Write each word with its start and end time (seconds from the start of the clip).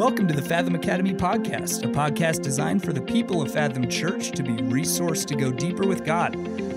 Welcome 0.00 0.28
to 0.28 0.34
the 0.34 0.40
Fathom 0.40 0.74
Academy 0.74 1.12
podcast, 1.12 1.84
a 1.84 1.86
podcast 1.86 2.40
designed 2.40 2.82
for 2.82 2.94
the 2.94 3.02
people 3.02 3.42
of 3.42 3.52
Fathom 3.52 3.86
Church 3.86 4.30
to 4.30 4.42
be 4.42 4.52
resourced 4.52 5.26
to 5.26 5.36
go 5.36 5.52
deeper 5.52 5.86
with 5.86 6.06
God. 6.06 6.36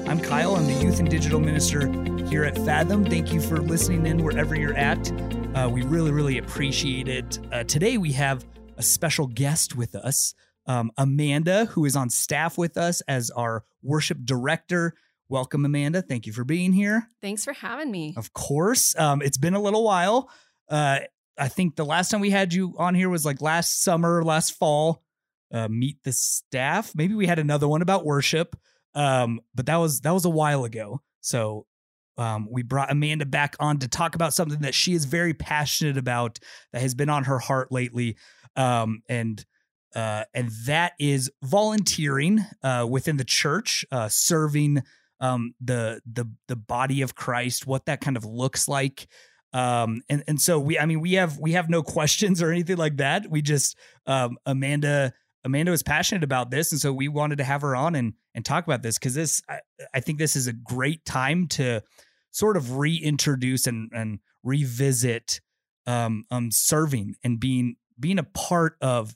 I'm 0.10 0.20
Kyle, 0.20 0.58
I'm 0.58 0.68
the 0.68 0.74
youth 0.74 1.00
and 1.00 1.10
digital 1.10 1.40
minister 1.40 1.88
here 2.26 2.44
at 2.44 2.58
Fathom. 2.58 3.06
Thank 3.06 3.32
you 3.32 3.40
for 3.40 3.62
listening 3.62 4.06
in 4.08 4.26
wherever 4.26 4.58
you're 4.58 4.74
at. 4.74 5.10
Uh, 5.56 5.70
we 5.72 5.84
really, 5.84 6.12
really 6.12 6.38
appreciate 6.38 7.08
it. 7.08 7.40
Uh, 7.50 7.64
today 7.64 7.98
we 7.98 8.12
have 8.12 8.46
a 8.76 8.84
special 8.84 9.28
guest 9.28 9.74
with 9.74 9.96
us, 9.96 10.36
um, 10.66 10.92
Amanda, 10.98 11.68
who 11.68 11.86
is 11.86 11.96
on 11.96 12.10
staff 12.10 12.58
with 12.58 12.76
us 12.76 13.00
as 13.08 13.30
our 13.30 13.64
worship 13.82 14.18
director. 14.26 14.96
Welcome, 15.30 15.64
Amanda. 15.64 16.02
Thank 16.02 16.28
you 16.28 16.34
for 16.34 16.44
being 16.44 16.74
here. 16.74 17.10
Thanks 17.22 17.46
for 17.46 17.54
having 17.54 17.90
me. 17.90 18.16
Of 18.18 18.34
course. 18.34 19.00
Um, 19.00 19.22
it's 19.22 19.38
been 19.38 19.54
a 19.54 19.62
little 19.62 19.86
while. 19.86 20.30
Uh, 20.68 21.00
I 21.38 21.48
think 21.48 21.76
the 21.76 21.86
last 21.86 22.12
time 22.12 22.22
we 22.22 22.30
had 22.30 22.54
you 22.54 22.76
on 22.78 22.96
here 22.96 23.10
was 23.10 23.26
like 23.26 23.42
last 23.42 23.84
summer, 23.84 24.24
last 24.24 24.52
fall. 24.52 25.04
Uh, 25.52 25.68
meet 25.68 25.98
the 26.04 26.12
staff. 26.12 26.94
Maybe 26.96 27.14
we 27.14 27.28
had 27.28 27.38
another 27.38 27.68
one 27.68 27.84
about 27.84 28.06
worship, 28.06 28.56
um, 28.96 29.40
but 29.54 29.68
that 29.68 29.76
was 29.76 30.02
that 30.02 30.12
was 30.12 30.26
a 30.26 30.30
while 30.30 30.66
ago. 30.66 31.02
So 31.22 31.68
um, 32.18 32.48
we 32.50 32.64
brought 32.64 32.92
Amanda 32.92 33.26
back 33.26 33.56
on 33.60 33.78
to 33.80 33.88
talk 33.88 34.16
about 34.16 34.34
something 34.34 34.62
that 34.62 34.74
she 34.74 34.94
is 34.94 35.06
very 35.06 35.34
passionate 35.34 35.98
about, 35.98 36.40
that 36.72 36.82
has 36.82 36.96
been 36.96 37.10
on 37.10 37.26
her 37.26 37.38
heart 37.38 37.72
lately, 37.72 38.18
um, 38.56 39.04
and 39.08 39.46
uh, 39.96 40.24
and 40.34 40.50
that 40.66 40.94
is 41.00 41.32
volunteering 41.44 42.40
uh, 42.64 42.88
within 42.90 43.18
the 43.18 43.24
church, 43.24 43.86
uh, 43.92 44.10
serving 44.10 44.82
um, 45.20 45.54
the 45.62 46.02
the 46.12 46.26
the 46.48 46.56
body 46.56 47.02
of 47.02 47.14
Christ, 47.16 47.68
what 47.68 47.86
that 47.86 48.02
kind 48.02 48.18
of 48.18 48.26
looks 48.26 48.68
like. 48.68 49.08
Um, 49.54 50.02
and 50.10 50.24
and 50.28 50.42
so 50.42 50.60
we, 50.60 50.80
I 50.80 50.86
mean, 50.86 51.00
we 51.00 51.14
have 51.14 51.38
we 51.38 51.54
have 51.54 51.70
no 51.70 51.84
questions 51.84 52.42
or 52.42 52.52
anything 52.52 52.78
like 52.78 52.98
that. 52.98 53.30
We 53.30 53.42
just 53.42 53.78
um, 54.06 54.38
Amanda 54.46 55.14
Amanda 55.46 55.72
was 55.72 55.84
passionate 55.84 56.24
about 56.24 56.52
this, 56.52 56.72
and 56.72 56.82
so 56.82 56.92
we 56.92 57.08
wanted 57.08 57.38
to 57.38 57.44
have 57.44 57.62
her 57.62 57.76
on 57.76 57.96
and 57.96 58.14
and 58.34 58.44
talk 58.44 58.66
about 58.66 58.82
this 58.82 58.98
because 58.98 59.14
this 59.14 59.42
I, 59.48 59.60
I 59.94 60.00
think 60.00 60.18
this 60.18 60.36
is 60.36 60.48
a 60.48 60.54
great 60.54 61.06
time 61.06 61.48
to 61.50 61.82
sort 62.32 62.58
of 62.58 62.78
reintroduce 62.78 63.68
and 63.68 63.92
and 63.94 64.20
revisit 64.44 65.40
um, 65.86 66.26
um 66.32 66.50
serving 66.52 67.16
and 67.24 67.40
being 67.40 67.76
being 68.00 68.20
a 68.20 68.24
part 68.24 68.78
of 68.82 69.16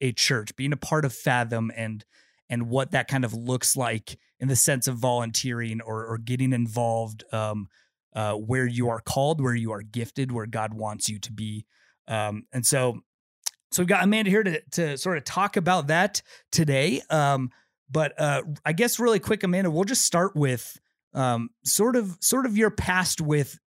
a 0.00 0.12
church, 0.12 0.54
being 0.56 0.72
a 0.72 0.76
part 0.76 1.04
of 1.04 1.12
Fathom, 1.12 1.70
and 1.76 2.04
and 2.48 2.70
what 2.70 2.92
that 2.92 3.08
kind 3.08 3.24
of 3.24 3.34
looks 3.34 3.76
like 3.76 4.18
in 4.40 4.48
the 4.48 4.56
sense 4.56 4.86
of 4.88 4.96
volunteering 4.96 5.80
or 5.80 6.06
or 6.06 6.18
getting 6.18 6.52
involved. 6.52 7.24
Um, 7.32 7.68
uh, 8.14 8.34
where 8.34 8.66
you 8.66 8.88
are 8.88 9.00
called, 9.00 9.40
where 9.40 9.54
you 9.54 9.72
are 9.72 9.82
gifted, 9.82 10.32
where 10.32 10.46
God 10.46 10.74
wants 10.74 11.08
you 11.08 11.18
to 11.20 11.32
be. 11.32 11.66
Um, 12.06 12.44
and 12.52 12.64
so, 12.64 13.00
so 13.70 13.82
we've 13.82 13.88
got 13.88 14.02
Amanda 14.02 14.30
here 14.30 14.42
to 14.42 14.62
to 14.72 14.96
sort 14.96 15.18
of 15.18 15.24
talk 15.24 15.56
about 15.56 15.88
that 15.88 16.22
today. 16.50 17.02
Um, 17.10 17.50
but 17.90 18.18
uh, 18.20 18.42
I 18.64 18.72
guess 18.72 18.98
really 18.98 19.20
quick, 19.20 19.42
Amanda, 19.42 19.70
we'll 19.70 19.84
just 19.84 20.04
start 20.04 20.34
with 20.34 20.78
um, 21.14 21.50
sort 21.64 21.96
of 21.96 22.16
sort 22.20 22.46
of 22.46 22.56
your 22.56 22.70
past 22.70 23.20
with 23.20 23.58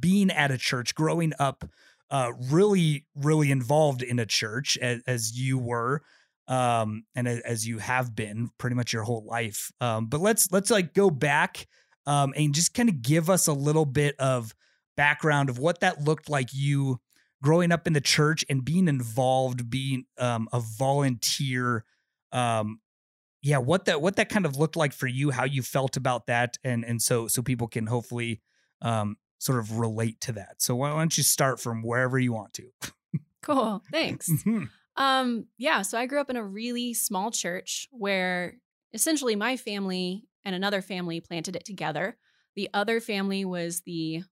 being 0.00 0.30
at 0.30 0.50
a 0.50 0.58
church, 0.58 0.94
growing 0.94 1.32
up, 1.38 1.64
uh, 2.10 2.32
really 2.50 3.06
really 3.14 3.50
involved 3.50 4.02
in 4.02 4.18
a 4.18 4.26
church 4.26 4.76
as, 4.78 5.02
as 5.06 5.38
you 5.38 5.58
were. 5.58 6.02
Um, 6.46 7.04
and 7.14 7.28
as 7.28 7.68
you 7.68 7.76
have 7.76 8.16
been 8.16 8.48
pretty 8.56 8.74
much 8.74 8.94
your 8.94 9.02
whole 9.02 9.22
life. 9.26 9.70
Um, 9.82 10.06
but 10.06 10.22
let's 10.22 10.50
let's 10.50 10.70
like 10.70 10.94
go 10.94 11.10
back 11.10 11.66
um, 12.08 12.32
and 12.34 12.54
just 12.54 12.72
kind 12.72 12.88
of 12.88 13.02
give 13.02 13.28
us 13.28 13.46
a 13.46 13.52
little 13.52 13.84
bit 13.84 14.16
of 14.18 14.54
background 14.96 15.50
of 15.50 15.58
what 15.58 15.80
that 15.80 16.02
looked 16.02 16.30
like 16.30 16.48
you 16.54 17.00
growing 17.42 17.70
up 17.70 17.86
in 17.86 17.92
the 17.92 18.00
church 18.00 18.44
and 18.48 18.64
being 18.64 18.88
involved, 18.88 19.68
being 19.68 20.06
um, 20.16 20.48
a 20.52 20.58
volunteer. 20.58 21.84
Um, 22.32 22.80
yeah, 23.42 23.58
what 23.58 23.84
that 23.84 24.00
what 24.00 24.16
that 24.16 24.30
kind 24.30 24.46
of 24.46 24.56
looked 24.56 24.74
like 24.74 24.94
for 24.94 25.06
you, 25.06 25.30
how 25.30 25.44
you 25.44 25.62
felt 25.62 25.98
about 25.98 26.26
that, 26.28 26.56
and 26.64 26.82
and 26.82 27.00
so 27.00 27.28
so 27.28 27.42
people 27.42 27.68
can 27.68 27.86
hopefully 27.86 28.40
um, 28.80 29.18
sort 29.36 29.58
of 29.58 29.78
relate 29.78 30.18
to 30.22 30.32
that. 30.32 30.62
So 30.62 30.76
why 30.76 30.88
don't 30.88 31.16
you 31.16 31.22
start 31.22 31.60
from 31.60 31.82
wherever 31.82 32.18
you 32.18 32.32
want 32.32 32.54
to? 32.54 32.70
cool, 33.42 33.82
thanks. 33.92 34.30
um, 34.96 35.46
yeah, 35.58 35.82
so 35.82 35.98
I 35.98 36.06
grew 36.06 36.20
up 36.22 36.30
in 36.30 36.36
a 36.36 36.44
really 36.44 36.94
small 36.94 37.30
church 37.30 37.86
where 37.92 38.56
essentially 38.94 39.36
my 39.36 39.58
family 39.58 40.27
and 40.48 40.54
another 40.54 40.80
family 40.80 41.20
planted 41.20 41.54
it 41.54 41.66
together. 41.66 42.16
The 42.56 42.70
other 42.72 43.00
family 43.00 43.44
was 43.44 43.82
the 43.82 44.22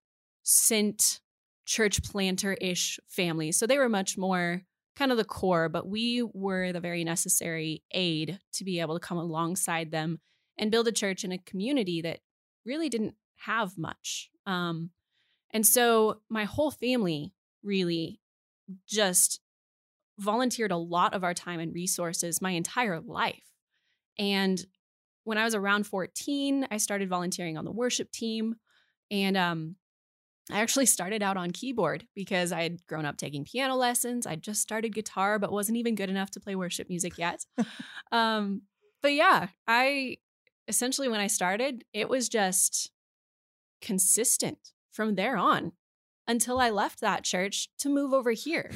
Sint 0.43 1.21
church 1.67 2.03
planter 2.03 2.55
ish 2.55 2.99
family. 3.07 3.53
So 3.53 3.67
they 3.67 3.77
were 3.77 3.91
much 3.91 4.17
more 4.17 4.63
kind 4.97 5.13
of 5.13 5.19
the 5.19 5.25
core, 5.25 5.69
but 5.69 5.87
we 5.87 6.23
were 6.23 6.73
the 6.73 6.81
very 6.81 7.05
necessary 7.05 7.83
aid 7.91 8.39
to 8.55 8.65
be 8.65 8.81
able 8.81 8.99
to 8.99 9.07
come 9.07 9.19
alongside 9.19 9.91
them 9.91 10.21
and 10.57 10.71
build 10.71 10.89
a 10.89 10.93
church 10.93 11.23
in 11.23 11.33
a 11.33 11.39
community 11.39 12.01
that 12.01 12.21
really 12.65 12.89
didn't 12.89 13.15
have 13.41 13.77
much. 13.77 14.31
Um, 14.47 14.89
and 15.51 15.67
so 15.67 16.23
my 16.31 16.45
whole 16.45 16.71
family 16.71 17.35
really 17.63 18.21
just 18.89 19.41
volunteered 20.19 20.73
a 20.73 20.79
lot 20.79 21.13
of 21.13 21.25
our 21.25 21.35
time 21.35 21.61
and 21.61 21.75
resources 21.75 22.41
my 22.41 22.53
entire 22.53 23.01
life. 23.01 23.45
And 24.19 24.65
when 25.27 25.39
I 25.39 25.45
was 25.45 25.57
around 25.57 25.89
14, 25.89 26.69
I 26.71 26.77
started 26.77 27.09
volunteering 27.09 27.59
on 27.59 27.65
the 27.65 27.73
worship 27.73 28.13
team. 28.13 28.55
And 29.11 29.37
um, 29.37 29.75
I 30.53 30.61
actually 30.61 30.87
started 30.87 31.21
out 31.21 31.37
on 31.37 31.51
keyboard 31.51 32.07
because 32.15 32.53
I 32.53 32.63
had 32.63 32.87
grown 32.87 33.05
up 33.05 33.17
taking 33.17 33.45
piano 33.45 33.75
lessons. 33.75 34.25
I 34.25 34.37
just 34.37 34.63
started 34.63 34.95
guitar, 34.95 35.41
but 35.41 35.51
wasn't 35.51 35.79
even 35.79 35.97
good 35.97 36.11
enough 36.11 36.31
to 36.31 36.41
play 36.41 36.55
worship 36.55 36.89
music 36.89 37.19
yet. 37.19 37.45
um, 38.13 38.63
but 39.03 39.15
yeah, 39.15 39.49
I 39.67 40.19
essentially, 40.69 41.09
when 41.09 41.19
I 41.19 41.27
started, 41.27 41.85
it 41.93 42.09
was 42.09 42.29
just 42.29 42.93
consistent 43.83 44.75
from 44.93 45.17
there 45.17 45.37
on 45.37 45.73
until 46.29 46.61
I 46.61 46.71
left 46.71 47.01
that 47.01 47.25
church 47.25 47.69
to 47.81 47.89
move 47.89 48.13
over 48.13 48.31
here. 48.31 48.71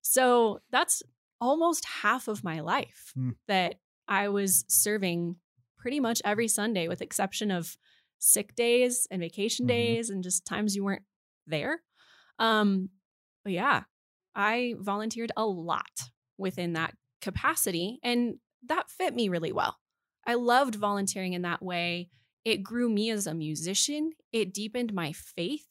So 0.00 0.62
that's 0.72 1.00
almost 1.40 1.84
half 1.84 2.26
of 2.26 2.42
my 2.42 2.58
life 2.58 3.12
mm. 3.16 3.36
that 3.46 3.76
I 4.08 4.30
was 4.30 4.64
serving 4.66 5.36
pretty 5.82 5.98
much 5.98 6.22
every 6.24 6.46
Sunday, 6.46 6.86
with 6.86 7.02
exception 7.02 7.50
of 7.50 7.76
sick 8.20 8.54
days 8.54 9.08
and 9.10 9.20
vacation 9.20 9.64
mm-hmm. 9.64 9.76
days 9.76 10.10
and 10.10 10.22
just 10.22 10.46
times 10.46 10.76
you 10.76 10.84
weren't 10.84 11.02
there. 11.48 11.82
Um, 12.38 12.88
but 13.42 13.52
yeah, 13.52 13.82
I 14.34 14.74
volunteered 14.78 15.32
a 15.36 15.44
lot 15.44 15.90
within 16.38 16.74
that 16.74 16.94
capacity, 17.20 17.98
and 18.04 18.36
that 18.68 18.88
fit 18.88 19.14
me 19.14 19.28
really 19.28 19.52
well. 19.52 19.76
I 20.24 20.34
loved 20.34 20.76
volunteering 20.76 21.32
in 21.32 21.42
that 21.42 21.62
way. 21.62 22.10
It 22.44 22.62
grew 22.62 22.88
me 22.88 23.10
as 23.10 23.26
a 23.26 23.34
musician, 23.34 24.12
it 24.32 24.54
deepened 24.54 24.94
my 24.94 25.12
faith, 25.12 25.66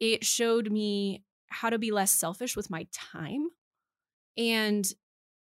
it 0.00 0.24
showed 0.24 0.72
me 0.72 1.22
how 1.48 1.68
to 1.68 1.78
be 1.78 1.90
less 1.90 2.10
selfish 2.10 2.56
with 2.56 2.70
my 2.70 2.86
time. 2.92 3.48
And 4.36 4.86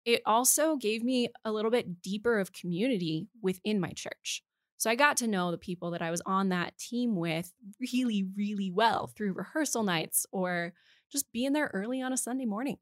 it 0.05 0.23
also 0.27 0.77
gave 0.77 1.03
me 1.03 1.29
a 1.45 1.53
little 1.53 1.71
bit 1.71 2.03
deeper 2.03 2.39
of 2.39 2.53
community 2.53 3.29
within 3.43 3.81
my 3.81 3.93
church. 3.93 4.43
So 4.79 4.89
I 4.89 4.95
got 4.95 5.17
to 5.19 5.27
know 5.27 5.51
the 5.51 5.59
people 5.59 5.91
that 5.91 6.03
I 6.03 6.11
was 6.11 6.23
on 6.25 6.51
that 6.51 6.79
team 6.79 7.17
with 7.17 7.53
really, 7.81 8.27
really 8.37 8.71
well 8.71 9.09
through 9.09 9.33
rehearsal 9.33 9.83
nights 9.83 10.25
or 10.31 10.73
just 11.11 11.31
being 11.33 11.53
there 11.53 11.71
early 11.75 12.01
on 12.01 12.13
a 12.13 12.17
Sunday 12.17 12.47
morning. 12.47 12.79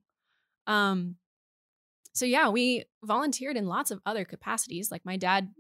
Um, 0.66 1.16
so 2.12 2.27
yeah, 2.27 2.49
we 2.49 2.84
volunteered 3.03 3.56
in 3.56 3.66
lots 3.66 3.91
of 3.91 4.00
other 4.04 4.25
capacities. 4.25 4.91
Like 4.91 5.04
my 5.04 5.16
dad 5.16 5.50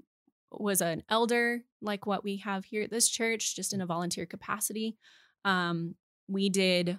was 0.50 0.80
an 0.80 1.02
elder, 1.08 1.62
like 1.80 2.06
what 2.06 2.24
we 2.24 2.38
have 2.38 2.64
here 2.64 2.82
at 2.82 2.90
this 2.90 3.08
church, 3.08 3.56
just 3.56 3.72
in 3.72 3.80
a 3.80 3.86
volunteer 3.86 4.26
capacity. 4.26 4.96
Um, 5.44 5.94
we 6.28 6.48
did 6.48 6.98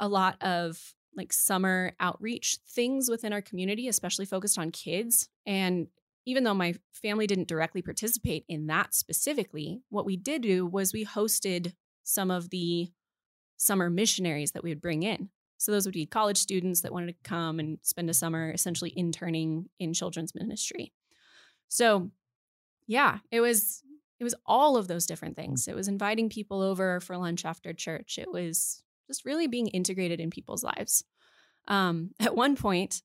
a 0.00 0.08
lot 0.08 0.42
of 0.42 0.78
like 1.16 1.32
summer 1.32 1.92
outreach 2.00 2.58
things 2.68 3.08
within 3.08 3.32
our 3.32 3.42
community, 3.42 3.88
especially 3.88 4.24
focused 4.24 4.58
on 4.58 4.70
kids. 4.70 5.28
And 5.46 5.88
even 6.26 6.44
though 6.44 6.54
my 6.54 6.74
family 6.92 7.26
didn't 7.26 7.48
directly 7.48 7.82
participate 7.82 8.44
in 8.48 8.66
that 8.66 8.94
specifically, 8.94 9.82
what 9.90 10.06
we 10.06 10.16
did 10.16 10.42
do 10.42 10.66
was 10.66 10.92
we 10.92 11.04
hosted 11.04 11.74
some 12.02 12.30
of 12.30 12.50
the 12.50 12.90
summer 13.56 13.90
missionaries 13.90 14.52
that 14.52 14.62
we 14.62 14.70
would 14.70 14.80
bring 14.80 15.02
in. 15.02 15.30
So 15.58 15.72
those 15.72 15.86
would 15.86 15.94
be 15.94 16.06
college 16.06 16.36
students 16.36 16.82
that 16.82 16.92
wanted 16.92 17.08
to 17.08 17.28
come 17.28 17.58
and 17.58 17.78
spend 17.82 18.10
a 18.10 18.14
summer 18.14 18.50
essentially 18.50 18.92
interning 18.96 19.70
in 19.78 19.94
children's 19.94 20.34
ministry. 20.34 20.92
So 21.68 22.10
yeah, 22.86 23.18
it 23.30 23.40
was 23.40 23.82
it 24.20 24.24
was 24.24 24.34
all 24.46 24.76
of 24.76 24.88
those 24.88 25.06
different 25.06 25.36
hmm. 25.36 25.42
things. 25.42 25.68
It 25.68 25.74
was 25.74 25.88
inviting 25.88 26.28
people 26.28 26.62
over 26.62 27.00
for 27.00 27.16
lunch 27.16 27.44
after 27.44 27.72
church. 27.72 28.18
It 28.18 28.30
was 28.30 28.82
just 29.06 29.24
really 29.24 29.46
being 29.46 29.68
integrated 29.68 30.20
in 30.20 30.30
people's 30.30 30.64
lives. 30.64 31.04
Um, 31.68 32.10
at 32.20 32.36
one 32.36 32.56
point, 32.56 33.02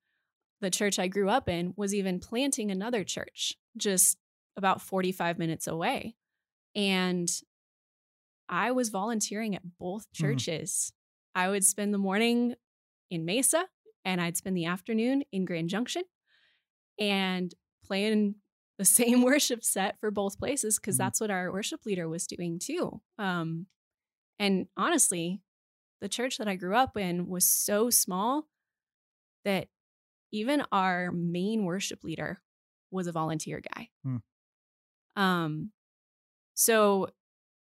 the 0.62 0.70
church 0.70 1.00
I 1.00 1.08
grew 1.08 1.30
up 1.30 1.48
in 1.48 1.74
was 1.78 1.94
even 1.94 2.20
planting 2.20 2.70
another 2.70 3.04
church 3.04 3.56
just 3.78 4.18
about 4.58 4.82
45 4.82 5.40
minutes 5.40 5.68
away. 5.68 6.16
And 6.76 7.30
I 8.50 8.72
was 8.72 8.90
volunteering 8.90 9.56
at 9.56 9.62
both 9.80 10.04
mm-hmm. 10.04 10.24
churches. 10.24 10.92
Mm. 10.92 11.42
I 11.42 11.50
would 11.50 11.64
spend 11.64 11.94
the 11.94 12.00
morning 12.00 12.56
in 13.10 13.26
Mesa 13.26 13.66
and 14.04 14.20
I'd 14.20 14.38
spend 14.38 14.58
the 14.58 14.66
afternoon 14.66 15.24
in 15.32 15.46
Grand 15.46 15.70
Junction 15.70 16.04
and 17.00 17.54
playing 17.86 18.36
the 18.78 18.86
same 18.86 19.22
worship 19.22 19.64
set 19.64 20.00
for 20.00 20.12
both 20.12 20.40
places 20.40 20.78
because 20.78 20.96
Mhm. 20.96 21.00
that's 21.00 21.22
what 21.22 21.32
our 21.32 21.52
worship 21.52 21.86
leader 21.86 22.10
was 22.10 22.28
doing 22.28 22.60
too. 22.60 23.02
Um, 23.18 23.68
and 24.38 24.68
honestly, 24.76 25.42
the 26.02 26.10
church 26.10 26.38
that 26.38 26.48
I 26.48 26.56
grew 26.56 26.76
up 26.76 26.98
in 26.98 27.28
was 27.28 27.46
so 27.46 27.90
small 27.90 28.48
that 29.46 29.68
even 30.32 30.64
our 30.72 31.12
main 31.12 31.66
worship 31.66 32.04
leader 32.04 32.42
was 32.92 33.08
a 33.08 33.12
volunteer 33.12 33.62
guy. 33.76 33.90
Hmm. 34.04 34.18
Um, 35.22 35.72
so 36.54 37.10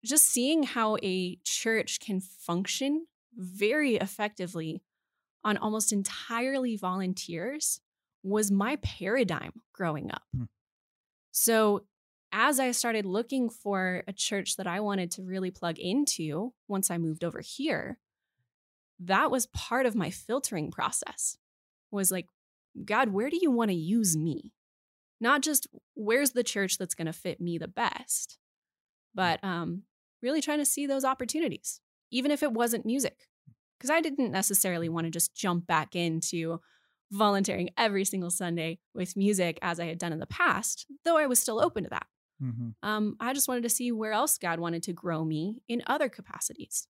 just 0.05 0.27
seeing 0.27 0.63
how 0.63 0.97
a 1.03 1.39
church 1.45 2.01
can 2.01 2.21
function 2.21 3.07
very 3.37 3.97
effectively 3.97 4.83
on 5.45 5.57
almost 5.57 5.93
entirely 5.93 6.77
volunteers 6.77 7.81
was 8.23 8.51
my 8.51 8.77
paradigm 8.77 9.53
growing 9.73 10.11
up. 10.11 10.23
Hmm. 10.37 10.45
So 11.31 11.85
as 12.33 12.61
I 12.61 12.73
started 12.73 13.07
looking 13.07 13.49
for 13.49 14.03
a 14.07 14.13
church 14.13 14.57
that 14.57 14.67
I 14.67 14.81
wanted 14.81 15.11
to 15.13 15.23
really 15.23 15.51
plug 15.51 15.79
into 15.79 16.53
once 16.67 16.91
I 16.91 16.99
moved 16.99 17.25
over 17.25 17.41
here, 17.41 17.99
that 19.00 19.31
was 19.31 19.47
part 19.47 19.87
of 19.87 19.95
my 19.95 20.11
filtering 20.11 20.71
process. 20.71 21.37
Was 21.91 22.11
like, 22.11 22.27
God, 22.85 23.11
where 23.11 23.31
do 23.31 23.39
you 23.41 23.50
want 23.50 23.71
to 23.71 23.77
use 23.77 24.17
me? 24.17 24.53
Not 25.21 25.43
just 25.43 25.67
where's 25.95 26.33
the 26.33 26.45
church 26.45 26.79
that's 26.79 26.95
going 26.95 27.06
to 27.06 27.12
fit 27.12 27.41
me 27.41 27.59
the 27.59 27.69
best, 27.69 28.39
but 29.15 29.43
um, 29.43 29.83
really 30.23 30.41
trying 30.41 30.59
to 30.59 30.65
see 30.67 30.87
those 30.87 31.05
opportunities, 31.05 31.81
even 32.11 32.31
if 32.31 32.43
it 32.43 32.53
wasn't 32.53 32.87
music. 32.87 33.27
Because 33.79 33.91
I 33.91 34.00
didn't 34.00 34.33
necessarily 34.33 34.89
want 34.89 35.06
to 35.06 35.11
just 35.11 35.35
jump 35.35 35.67
back 35.67 35.95
into 35.97 36.61
volunteering 37.11 37.71
every 37.77 38.05
single 38.05 38.31
Sunday 38.31 38.79
with 38.95 39.17
music 39.17 39.59
as 39.62 39.81
I 39.81 39.87
had 39.87 39.99
done 39.99 40.12
in 40.12 40.19
the 40.19 40.27
past, 40.27 40.87
though 41.05 41.17
I 41.17 41.27
was 41.27 41.41
still 41.41 41.61
open 41.61 41.85
to 41.85 41.91
that. 41.91 42.06
Mhm. 42.43 42.75
Um, 42.83 43.17
I 43.19 43.33
just 43.33 43.49
wanted 43.49 43.62
to 43.62 43.71
see 43.71 43.91
where 43.93 44.12
else 44.12 44.37
God 44.39 44.61
wanted 44.61 44.83
to 44.85 44.93
grow 44.93 45.25
me 45.25 45.62
in 45.69 45.83
other 45.87 46.09
capacities. 46.09 46.87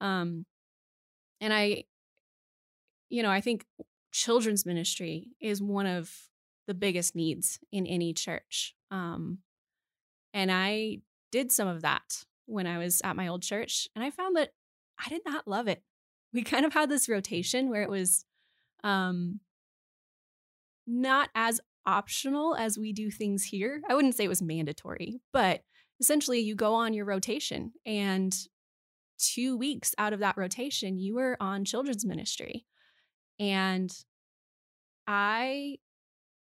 Um, 0.00 0.46
and 1.44 1.52
I, 1.52 1.84
you 3.10 3.22
know, 3.22 3.30
I 3.30 3.42
think 3.42 3.66
children's 4.12 4.64
ministry 4.64 5.28
is 5.42 5.60
one 5.60 5.84
of 5.84 6.10
the 6.66 6.72
biggest 6.72 7.14
needs 7.14 7.58
in 7.70 7.86
any 7.86 8.14
church. 8.14 8.74
Um, 8.90 9.40
and 10.32 10.50
I 10.50 11.00
did 11.30 11.52
some 11.52 11.68
of 11.68 11.82
that 11.82 12.24
when 12.46 12.66
I 12.66 12.78
was 12.78 13.02
at 13.04 13.14
my 13.14 13.28
old 13.28 13.42
church, 13.42 13.88
and 13.94 14.02
I 14.02 14.10
found 14.10 14.36
that 14.36 14.52
I 14.98 15.10
did 15.10 15.20
not 15.26 15.46
love 15.46 15.68
it. 15.68 15.82
We 16.32 16.42
kind 16.42 16.64
of 16.64 16.72
had 16.72 16.88
this 16.88 17.10
rotation 17.10 17.68
where 17.68 17.82
it 17.82 17.90
was 17.90 18.24
um, 18.82 19.40
not 20.86 21.28
as 21.34 21.60
optional 21.84 22.56
as 22.56 22.78
we 22.78 22.94
do 22.94 23.10
things 23.10 23.44
here. 23.44 23.82
I 23.86 23.94
wouldn't 23.94 24.14
say 24.14 24.24
it 24.24 24.28
was 24.28 24.40
mandatory, 24.40 25.20
but 25.30 25.60
essentially 26.00 26.40
you 26.40 26.54
go 26.54 26.72
on 26.72 26.94
your 26.94 27.04
rotation 27.04 27.72
and 27.84 28.34
two 29.18 29.56
weeks 29.56 29.94
out 29.98 30.12
of 30.12 30.20
that 30.20 30.36
rotation, 30.36 30.98
you 30.98 31.14
were 31.14 31.36
on 31.40 31.64
children's 31.64 32.04
ministry. 32.04 32.66
And 33.38 33.92
I 35.06 35.78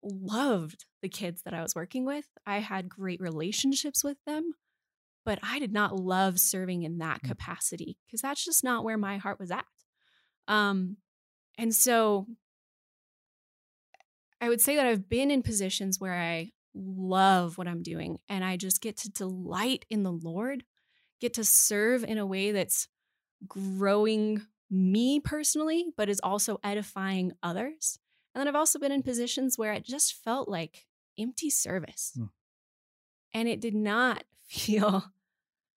loved 0.03 0.85
the 1.00 1.09
kids 1.09 1.43
that 1.43 1.55
I 1.55 1.62
was 1.62 1.75
working 1.75 2.05
with. 2.05 2.26
I 2.47 2.59
had 2.59 2.88
great 2.88 3.20
relationships 3.20 4.03
with 4.03 4.19
them, 4.26 4.53
but 5.25 5.38
I 5.43 5.59
did 5.59 5.73
not 5.73 5.97
love 5.97 6.38
serving 6.41 6.82
in 6.82 6.99
that 6.99 7.23
Mm. 7.23 7.29
capacity 7.29 7.99
because 8.06 8.20
that's 8.20 8.44
just 8.44 8.65
not 8.65 8.85
where 8.85 8.99
my 8.99 9.19
heart 9.19 9.38
was 9.38 9.50
at. 9.50 9.67
Um, 10.49 10.97
and 11.56 11.75
so 11.75 12.26
I 14.41 14.49
would 14.49 14.61
say 14.61 14.75
that 14.75 14.87
I've 14.87 15.08
been 15.08 15.31
in 15.31 15.43
positions 15.43 16.00
where 16.00 16.15
I 16.15 16.50
love 16.75 17.58
what 17.58 17.69
I'm 17.69 17.82
doing 17.82 18.19
and 18.29 18.44
I 18.44 18.56
just 18.56 18.81
get 18.81 18.97
to 18.99 19.11
delight 19.11 19.85
in 19.88 20.03
the 20.03 20.12
Lord, 20.12 20.65
get 21.23 21.35
to 21.35 21.45
serve 21.45 22.05
in 22.05 22.19
a 22.19 22.27
way 22.27 22.53
that's 22.53 22.89
growing 23.47 24.43
me 24.71 25.21
personally, 25.21 25.87
but 25.97 26.09
is 26.09 26.21
also 26.21 26.59
edifying 26.65 27.33
others. 27.43 27.99
And 28.35 28.41
then 28.41 28.49
I've 28.49 28.59
also 28.59 28.79
been 28.79 28.93
in 28.93 29.03
positions 29.03 29.57
where 29.57 29.73
it 29.73 29.85
just 29.85 30.15
felt 30.25 30.49
like 30.49 30.87
empty 31.19 31.49
service. 31.49 32.13
Hmm. 32.17 32.25
And 33.33 33.49
it 33.49 33.61
did 33.61 33.75
not 33.75 34.25
feel 34.49 35.05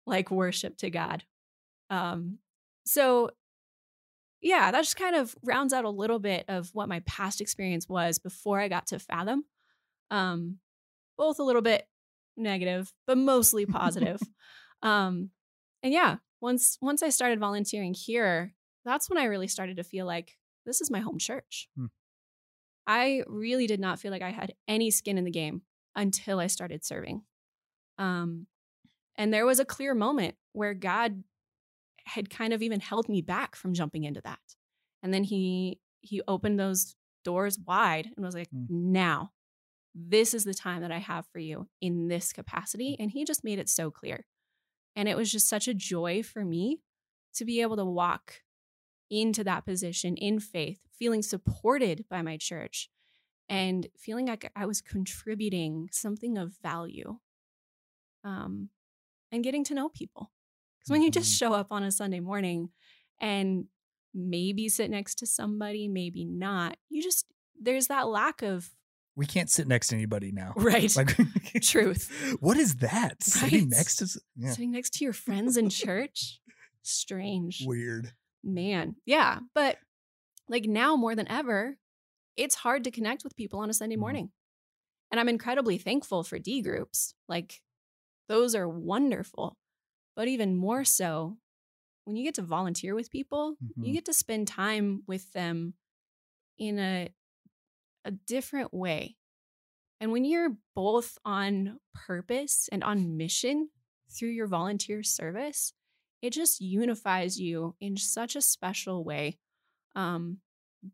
like 0.08 0.32
worship 0.32 0.78
to 0.78 0.90
God. 0.90 1.24
Um, 1.90 2.40
so 2.86 3.32
yeah, 4.42 4.72
that 4.72 4.82
just 4.82 4.98
kind 4.98 5.16
of 5.16 5.36
rounds 5.44 5.74
out 5.74 5.86
a 5.86 5.90
little 5.90 6.20
bit 6.20 6.46
of 6.48 6.70
what 6.74 6.90
my 6.90 7.02
past 7.02 7.42
experience 7.42 7.88
was 7.88 8.20
before 8.20 8.60
I 8.60 8.68
got 8.68 8.88
to 8.88 9.00
Fathom. 9.00 9.46
Um, 10.12 10.60
both 11.18 11.40
a 11.40 11.44
little 11.44 11.62
bit 11.62 11.88
negative, 12.36 12.94
but 13.08 13.18
mostly 13.18 13.66
positive. 13.68 14.22
Um, 14.84 15.32
and 15.82 15.92
yeah, 15.92 16.18
once 16.42 16.78
once 16.82 17.02
I 17.02 17.10
started 17.10 17.40
volunteering 17.40 17.94
here, 17.96 18.54
that's 18.86 19.10
when 19.10 19.18
I 19.18 19.26
really 19.26 19.48
started 19.48 19.78
to 19.78 19.84
feel 19.84 20.06
like 20.06 20.38
this 20.66 20.82
is 20.82 20.92
my 20.92 21.00
home 21.00 21.18
church. 21.18 21.70
Hmm. 21.76 21.86
I 22.86 23.24
really 23.28 23.66
did 23.66 23.80
not 23.80 24.00
feel 24.00 24.12
like 24.12 24.22
I 24.22 24.30
had 24.32 24.54
any 24.68 24.92
skin 24.92 25.18
in 25.18 25.24
the 25.24 25.32
game 25.32 25.62
until 25.96 26.40
I 26.40 26.48
started 26.48 26.84
serving. 26.84 27.24
Um, 27.98 28.48
and 29.16 29.34
there 29.34 29.46
was 29.46 29.60
a 29.60 29.66
clear 29.66 29.94
moment 29.94 30.36
where 30.52 30.74
God 30.74 31.24
had 32.06 32.30
kind 32.30 32.52
of 32.52 32.62
even 32.62 32.82
held 32.82 33.08
me 33.08 33.22
back 33.22 33.56
from 33.56 33.74
jumping 33.74 34.04
into 34.04 34.22
that. 34.22 34.40
And 35.02 35.14
then 35.14 35.24
he 35.24 35.80
he 36.02 36.22
opened 36.28 36.60
those 36.60 36.96
doors 37.24 37.58
wide 37.58 38.10
and 38.16 38.26
was 38.26 38.36
like, 38.36 38.50
Mm. 38.52 38.70
"Now, 38.70 39.32
this 39.96 40.34
is 40.34 40.44
the 40.44 40.54
time 40.54 40.82
that 40.82 40.92
I 40.92 40.98
have 40.98 41.26
for 41.32 41.40
you 41.40 41.70
in 41.80 42.10
this 42.10 42.34
capacity." 42.34 42.98
And 43.00 43.12
he 43.12 43.24
just 43.24 43.44
made 43.46 43.60
it 43.60 43.70
so 43.70 43.90
clear. 43.92 44.26
And 44.96 45.10
it 45.10 45.18
was 45.18 45.32
just 45.32 45.48
such 45.48 45.68
a 45.68 45.74
joy 45.74 46.22
for 46.24 46.46
me 46.46 46.82
to 47.36 47.46
be 47.46 47.62
able 47.62 47.78
to 47.78 47.86
walk 47.86 48.44
into 49.10 49.44
that 49.44 49.66
position 49.66 50.16
in 50.18 50.40
faith, 50.40 50.80
feeling 50.98 51.22
supported 51.22 52.06
by 52.10 52.22
my 52.22 52.38
church 52.38 52.90
and 53.50 53.88
feeling 53.98 54.28
like 54.28 54.52
I 54.56 54.66
was 54.66 54.82
contributing 54.82 55.90
something 55.92 56.38
of 56.38 56.54
value. 56.62 57.20
Um, 58.24 58.70
and 59.32 59.44
getting 59.44 59.64
to 59.66 59.74
know 59.74 59.90
people. 59.90 60.32
Because 60.80 60.92
when 60.92 61.02
you 61.02 61.12
just 61.12 61.34
Mhm. 61.34 61.38
show 61.40 61.54
up 61.54 61.72
on 61.72 61.84
a 61.84 61.92
Sunday 61.92 62.20
morning 62.20 62.72
and 63.20 63.68
maybe 64.14 64.70
sit 64.70 64.90
next 64.92 65.16
to 65.16 65.26
somebody, 65.26 65.88
maybe 65.88 66.24
not, 66.24 66.78
you 66.90 67.02
just, 67.02 67.26
there's 67.60 67.88
that 67.88 68.08
lack 68.08 68.42
of, 68.42 68.76
We 69.16 69.26
can't 69.28 69.50
sit 69.50 69.68
next 69.68 69.90
to 69.90 69.96
anybody 69.96 70.32
now. 70.32 70.54
right, 70.56 70.96
Like 70.96 71.16
Truth. 71.62 72.12
What 72.40 72.58
is 72.58 72.76
that? 72.78 73.22
Sitting 73.24 73.70
next 73.70 73.98
to 73.98 74.08
yeah. 74.36 74.50
sitting 74.52 74.72
next 74.72 74.92
to 74.96 75.04
your 75.04 75.14
friends 75.14 75.56
in 75.58 75.70
church. 75.70 76.40
Strange. 76.82 77.64
weird. 77.66 78.12
Man. 78.44 78.96
Yeah. 79.06 79.40
But 79.54 79.78
like 80.50 80.66
now 80.66 80.96
more 80.96 81.16
than 81.16 81.28
ever, 81.30 81.78
it's 82.36 82.56
hard 82.56 82.84
to 82.86 82.92
connect 82.92 83.24
with 83.24 83.36
people 83.36 83.60
on 83.60 83.70
a 83.70 83.74
Sunday 83.74 83.96
Mhm. 83.96 84.00
morning. 84.00 84.32
And 85.12 85.20
I'm 85.20 85.30
incredibly 85.30 85.78
thankful 85.78 86.24
for 86.24 86.40
D 86.40 86.62
groups. 86.62 87.14
Like 87.30 87.62
those 88.28 88.56
are 88.56 88.68
wonderful. 88.68 89.58
But 90.16 90.28
even 90.28 90.56
more 90.56 90.84
so, 90.84 91.38
when 92.06 92.16
you 92.16 92.24
get 92.24 92.36
to 92.36 92.42
volunteer 92.42 92.96
with 92.96 93.10
people, 93.12 93.56
Mhm. 93.64 93.86
you 93.88 93.94
get 93.94 94.06
to 94.06 94.14
spend 94.14 94.48
time 94.48 95.04
with 95.08 95.32
them 95.34 95.76
in 96.58 96.80
a 96.80 97.10
a 98.06 98.12
different 98.12 98.74
way. 98.74 99.16
And 100.00 100.12
when 100.12 100.26
you're 100.26 100.58
both 100.76 101.18
on 101.24 101.80
purpose 101.94 102.68
and 102.72 102.84
on 102.84 103.18
mission 103.18 103.70
through 104.12 104.30
your 104.30 104.48
volunteer 104.48 105.04
service, 105.04 105.74
it 106.22 106.34
just 106.34 106.62
unifies 106.62 107.40
you 107.40 107.76
in 107.80 107.98
such 107.98 108.36
a 108.36 108.42
special 108.42 109.04
way, 109.04 109.38
um, 109.96 110.40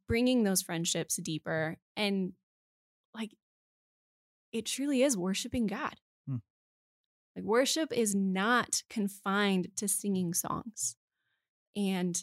bringing 0.08 0.44
those 0.44 0.62
friendships 0.62 1.18
deeper. 1.18 1.78
And 1.96 2.34
like, 3.16 3.32
it 4.52 4.66
truly 4.66 5.04
is 5.04 5.18
worshiping 5.18 5.68
God. 5.68 5.96
Hmm. 6.28 6.38
Like, 7.36 7.46
worship 7.46 7.92
is 7.92 8.14
not 8.16 8.84
confined 8.90 9.70
to 9.78 9.88
singing 9.88 10.34
songs. 10.34 10.96
And 11.76 12.22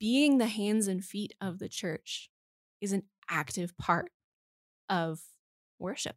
being 0.00 0.38
the 0.38 0.46
hands 0.46 0.88
and 0.88 1.04
feet 1.04 1.34
of 1.40 1.58
the 1.58 1.68
church 1.68 2.30
is 2.80 2.92
an 2.92 3.04
active 3.32 3.76
part 3.78 4.10
of 4.88 5.20
worship. 5.78 6.16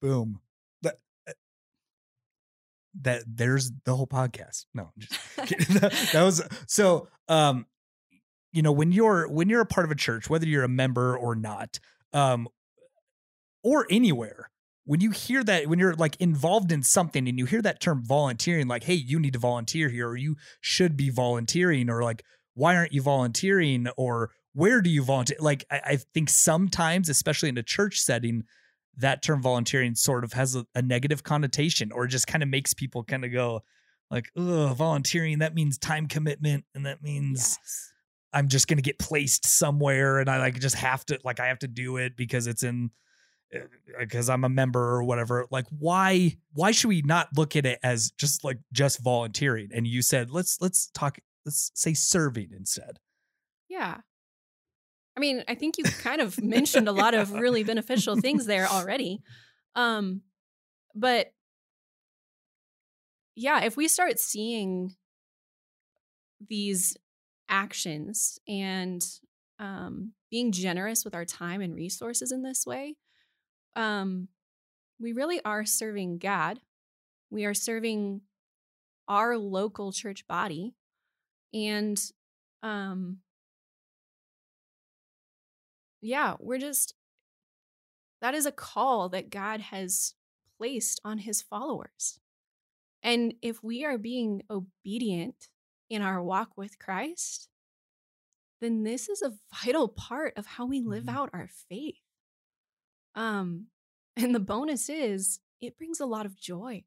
Boom. 0.00 0.40
That 0.82 0.98
uh, 1.28 1.32
that 3.02 3.22
there's 3.26 3.72
the 3.84 3.96
whole 3.96 4.06
podcast. 4.06 4.66
No, 4.74 4.82
I'm 4.84 4.90
just 4.98 5.18
kidding. 5.46 5.76
that, 5.80 5.92
that 6.12 6.22
was 6.22 6.46
so 6.66 7.08
um 7.28 7.66
you 8.52 8.62
know 8.62 8.72
when 8.72 8.92
you're 8.92 9.28
when 9.28 9.48
you're 9.48 9.62
a 9.62 9.66
part 9.66 9.84
of 9.84 9.90
a 9.90 9.96
church 9.96 10.28
whether 10.28 10.46
you're 10.46 10.64
a 10.64 10.68
member 10.68 11.16
or 11.16 11.34
not 11.34 11.80
um 12.12 12.46
or 13.62 13.86
anywhere 13.90 14.50
when 14.84 15.00
you 15.00 15.10
hear 15.10 15.42
that 15.44 15.68
when 15.68 15.78
you're 15.78 15.94
like 15.94 16.16
involved 16.16 16.72
in 16.72 16.82
something 16.82 17.28
and 17.28 17.38
you 17.38 17.46
hear 17.46 17.62
that 17.62 17.80
term 17.80 18.04
volunteering 18.04 18.66
like 18.66 18.84
hey 18.84 18.94
you 18.94 19.18
need 19.18 19.32
to 19.32 19.38
volunteer 19.38 19.88
here 19.88 20.08
or 20.08 20.16
you 20.16 20.36
should 20.60 20.96
be 20.96 21.08
volunteering 21.08 21.88
or 21.88 22.02
like 22.02 22.24
why 22.54 22.76
aren't 22.76 22.92
you 22.92 23.00
volunteering 23.00 23.88
or 23.96 24.30
where 24.54 24.82
do 24.82 24.90
you 24.90 25.02
volunteer? 25.02 25.36
Like, 25.40 25.64
I, 25.70 25.80
I 25.84 25.96
think 25.96 26.28
sometimes, 26.28 27.08
especially 27.08 27.48
in 27.48 27.58
a 27.58 27.62
church 27.62 27.98
setting, 27.98 28.44
that 28.98 29.22
term 29.22 29.40
volunteering 29.40 29.94
sort 29.94 30.24
of 30.24 30.32
has 30.34 30.54
a, 30.54 30.66
a 30.74 30.82
negative 30.82 31.22
connotation 31.22 31.90
or 31.92 32.06
just 32.06 32.26
kind 32.26 32.42
of 32.42 32.48
makes 32.48 32.74
people 32.74 33.04
kind 33.04 33.24
of 33.24 33.32
go 33.32 33.62
like, 34.10 34.30
oh, 34.36 34.74
volunteering, 34.76 35.38
that 35.38 35.54
means 35.54 35.78
time 35.78 36.06
commitment. 36.06 36.64
And 36.74 36.84
that 36.84 37.02
means 37.02 37.58
Yes. 37.60 37.92
I'm 38.34 38.48
just 38.48 38.68
going 38.68 38.76
to 38.76 38.82
get 38.82 38.98
placed 38.98 39.46
somewhere 39.46 40.18
and 40.18 40.28
I 40.28 40.38
like 40.38 40.60
just 40.60 40.76
have 40.76 41.04
to, 41.06 41.18
like, 41.24 41.40
I 41.40 41.46
have 41.46 41.60
to 41.60 41.68
do 41.68 41.96
it 41.96 42.16
because 42.16 42.46
it's 42.46 42.62
in, 42.62 42.90
eh, 43.52 43.58
eh, 43.58 44.00
because 44.00 44.28
I'm 44.28 44.44
a 44.44 44.50
member 44.50 44.80
or 44.80 45.02
whatever. 45.04 45.46
Like, 45.50 45.66
why, 45.70 46.36
why 46.52 46.72
should 46.72 46.88
we 46.88 47.02
not 47.02 47.28
look 47.36 47.56
at 47.56 47.64
it 47.64 47.78
as 47.82 48.10
just 48.12 48.44
like 48.44 48.58
just 48.72 49.02
volunteering? 49.02 49.70
And 49.72 49.86
you 49.86 50.02
said, 50.02 50.30
let's, 50.30 50.58
let's 50.60 50.88
talk, 50.88 51.18
let's 51.46 51.70
say 51.74 51.94
serving 51.94 52.50
instead. 52.54 52.98
Yeah. 53.68 53.98
I 55.16 55.20
mean, 55.20 55.44
I 55.46 55.54
think 55.54 55.78
you 55.78 55.84
kind 55.84 56.20
of 56.20 56.42
mentioned 56.42 56.88
a 56.88 56.92
lot 56.92 57.14
of 57.14 57.32
really 57.32 57.64
beneficial 57.72 58.16
things 58.16 58.46
there 58.46 58.66
already. 58.66 59.20
Um, 59.74 60.22
but 60.94 61.32
yeah, 63.34 63.64
if 63.64 63.76
we 63.76 63.88
start 63.88 64.18
seeing 64.18 64.94
these 66.48 66.96
actions 67.48 68.38
and 68.48 69.02
um, 69.58 70.12
being 70.30 70.52
generous 70.52 71.04
with 71.04 71.14
our 71.14 71.24
time 71.24 71.60
and 71.60 71.74
resources 71.74 72.32
in 72.32 72.42
this 72.42 72.66
way, 72.66 72.96
um, 73.76 74.28
we 75.00 75.12
really 75.12 75.42
are 75.44 75.64
serving 75.64 76.18
God. 76.18 76.60
We 77.30 77.44
are 77.44 77.54
serving 77.54 78.22
our 79.08 79.36
local 79.36 79.92
church 79.92 80.26
body. 80.26 80.74
And 81.52 82.00
um, 82.62 83.18
yeah, 86.02 86.34
we're 86.38 86.58
just, 86.58 86.94
that 88.20 88.34
is 88.34 88.44
a 88.44 88.52
call 88.52 89.08
that 89.10 89.30
God 89.30 89.60
has 89.60 90.14
placed 90.58 91.00
on 91.04 91.18
his 91.18 91.40
followers. 91.40 92.18
And 93.02 93.34
if 93.42 93.62
we 93.62 93.84
are 93.84 93.98
being 93.98 94.42
obedient 94.50 95.48
in 95.88 96.02
our 96.02 96.22
walk 96.22 96.50
with 96.56 96.78
Christ, 96.78 97.48
then 98.60 98.84
this 98.84 99.08
is 99.08 99.22
a 99.22 99.32
vital 99.62 99.88
part 99.88 100.34
of 100.36 100.46
how 100.46 100.66
we 100.66 100.80
live 100.80 101.04
Mhm. 101.04 101.14
out 101.14 101.30
our 101.32 101.48
faith. 101.48 101.98
Um, 103.14 103.70
and 104.16 104.34
the 104.34 104.40
bonus 104.40 104.88
is 104.88 105.40
it 105.60 105.76
brings 105.76 106.00
a 106.00 106.06
lot 106.06 106.26
of 106.26 106.36
joy. 106.36 106.84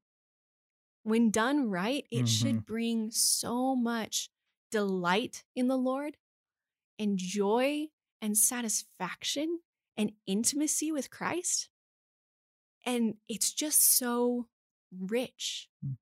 When 1.03 1.31
done 1.31 1.69
right, 1.69 2.07
it 2.11 2.27
should 2.27 2.65
bring 2.65 3.11
so 3.11 3.75
much 3.75 4.29
delight 4.71 5.43
in 5.55 5.67
the 5.67 5.77
Lord 5.77 6.17
and 6.97 7.17
joy 7.17 7.89
and 8.25 8.35
satisfaction 8.35 9.59
and 9.95 10.11
intimacy 10.25 10.91
with 10.91 11.11
Christ. 11.11 11.69
And 12.83 13.13
it's 13.29 13.53
just 13.53 13.97
so 13.97 14.47
rich. 14.91 15.69
Mm. 15.85 15.97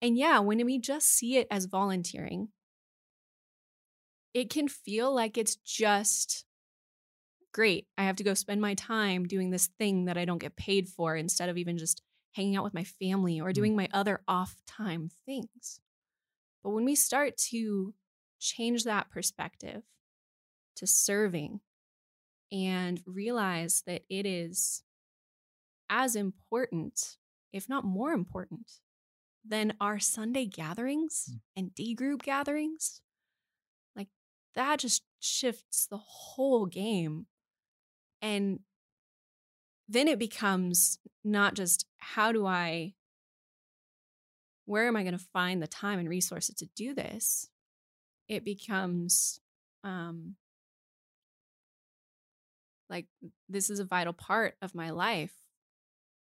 And 0.00 0.16
yeah, 0.16 0.40
when 0.40 0.64
we 0.64 0.78
just 0.78 1.08
see 1.08 1.36
it 1.36 1.46
as 1.50 1.66
volunteering, 1.66 2.48
it 4.34 4.48
can 4.48 4.66
feel 4.66 5.14
like 5.14 5.36
it's 5.36 5.56
just 5.56 6.46
great. 7.52 7.86
I 7.98 8.04
have 8.04 8.16
to 8.16 8.24
go 8.24 8.32
spend 8.32 8.62
my 8.62 8.74
time 8.74 9.28
doing 9.28 9.50
this 9.50 9.68
thing 9.78 10.06
that 10.06 10.16
I 10.16 10.24
don't 10.24 10.38
get 10.38 10.56
paid 10.56 10.88
for 10.88 11.14
instead 11.14 11.50
of 11.50 11.58
even 11.58 11.76
just 11.76 12.02
hanging 12.32 12.56
out 12.56 12.64
with 12.64 12.72
my 12.72 12.84
family 12.84 13.42
or 13.42 13.52
doing 13.52 13.76
my 13.76 13.88
other 13.92 14.22
off 14.26 14.56
time 14.66 15.10
things. 15.26 15.80
But 16.64 16.70
when 16.70 16.86
we 16.86 16.94
start 16.94 17.36
to 17.50 17.92
change 18.40 18.84
that 18.84 19.10
perspective 19.10 19.82
to 20.76 20.86
serving 20.86 21.60
and 22.50 23.02
realize 23.06 23.82
that 23.86 24.02
it 24.08 24.26
is 24.26 24.82
as 25.88 26.16
important, 26.16 27.16
if 27.52 27.68
not 27.68 27.84
more 27.84 28.12
important, 28.12 28.80
than 29.44 29.74
our 29.80 29.98
Sunday 29.98 30.46
gatherings 30.46 31.28
Mm. 31.30 31.40
and 31.56 31.74
D 31.74 31.94
group 31.94 32.22
gatherings, 32.22 33.00
like 33.96 34.08
that 34.54 34.78
just 34.78 35.02
shifts 35.18 35.86
the 35.86 35.98
whole 35.98 36.66
game. 36.66 37.26
And 38.20 38.60
then 39.88 40.08
it 40.08 40.18
becomes 40.18 40.98
not 41.24 41.54
just 41.54 41.86
how 41.98 42.32
do 42.32 42.46
I, 42.46 42.94
where 44.64 44.86
am 44.86 44.96
I 44.96 45.02
going 45.02 45.18
to 45.18 45.24
find 45.32 45.60
the 45.60 45.66
time 45.66 45.98
and 45.98 46.08
resources 46.08 46.54
to 46.56 46.66
do 46.66 46.94
this? 46.94 47.50
It 48.28 48.44
becomes, 48.44 49.40
um, 49.82 50.36
like 52.92 53.06
this 53.48 53.70
is 53.70 53.80
a 53.80 53.84
vital 53.84 54.12
part 54.12 54.54
of 54.62 54.74
my 54.74 54.90
life. 54.90 55.32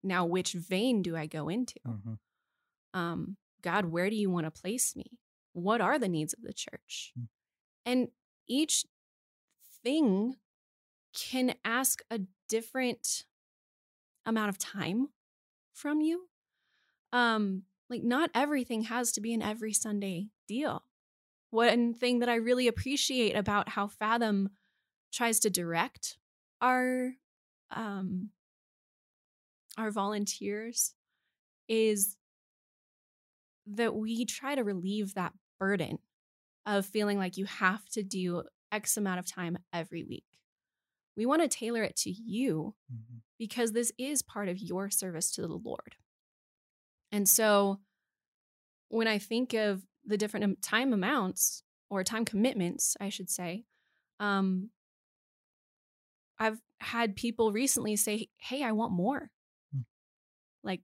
Now, 0.02 0.24
which 0.24 0.52
vein 0.52 1.02
do 1.02 1.16
I 1.16 1.26
go 1.26 1.48
into? 1.48 1.80
Mhm. 1.86 2.18
um, 2.94 3.36
God, 3.62 3.86
where 3.86 4.10
do 4.10 4.16
you 4.16 4.30
want 4.30 4.44
to 4.44 4.50
place 4.50 4.94
me? 4.96 5.18
What 5.52 5.80
are 5.80 5.98
the 5.98 6.08
needs 6.08 6.32
of 6.32 6.42
the 6.42 6.52
church? 6.52 7.12
Mm. 7.18 7.28
And 7.86 8.08
each 8.46 8.84
thing 9.82 10.36
can 11.14 11.54
ask 11.64 12.02
a 12.10 12.20
different 12.48 13.24
amount 14.26 14.48
of 14.50 14.58
time 14.58 15.08
from 15.72 16.00
you. 16.00 16.28
Um, 17.12 17.64
like 17.88 18.02
not 18.02 18.30
everything 18.34 18.82
has 18.84 19.12
to 19.12 19.20
be 19.20 19.34
an 19.34 19.42
every 19.42 19.72
Sunday 19.72 20.28
deal. 20.48 20.84
One 21.50 21.94
thing 21.94 22.20
that 22.20 22.28
I 22.28 22.36
really 22.36 22.66
appreciate 22.66 23.34
about 23.36 23.70
how 23.70 23.86
Fathom 23.86 24.50
tries 25.12 25.38
to 25.40 25.50
direct 25.50 26.18
our 26.62 27.12
um 27.70 28.30
our 29.76 29.90
volunteers 29.90 30.94
is 31.68 32.16
that 33.66 33.94
we 33.94 34.24
try 34.24 34.54
to 34.54 34.64
relieve 34.64 35.14
that 35.14 35.32
burden 35.58 35.98
of 36.66 36.84
feeling 36.86 37.18
like 37.18 37.36
you 37.36 37.44
have 37.44 37.84
to 37.90 38.02
do 38.02 38.42
X 38.70 38.96
amount 38.96 39.18
of 39.18 39.26
time 39.26 39.56
every 39.72 40.04
week. 40.04 40.24
We 41.16 41.26
want 41.26 41.42
to 41.42 41.48
tailor 41.48 41.82
it 41.82 41.96
to 41.96 42.10
you 42.10 42.74
Mhm. 42.92 43.22
because 43.38 43.72
this 43.72 43.92
is 43.98 44.22
part 44.22 44.48
of 44.48 44.58
your 44.58 44.90
service 44.90 45.30
to 45.32 45.42
the 45.42 45.48
Lord. 45.58 45.96
And 47.10 47.28
so 47.28 47.80
when 48.88 49.06
I 49.06 49.18
think 49.18 49.54
of 49.54 49.86
the 50.04 50.16
different 50.16 50.62
time 50.62 50.92
amounts 50.92 51.62
or 51.88 52.02
time 52.04 52.24
commitments, 52.24 52.96
I 53.00 53.08
should 53.08 53.30
say, 53.30 53.64
um, 54.20 54.70
I've 56.38 56.58
had 56.80 57.16
people 57.16 57.52
recently 57.52 57.96
say, 57.96 58.28
Hey, 58.38 58.62
I 58.62 58.72
want 58.72 58.92
more. 58.92 59.30
Hmm. 59.72 59.82
Like 60.62 60.80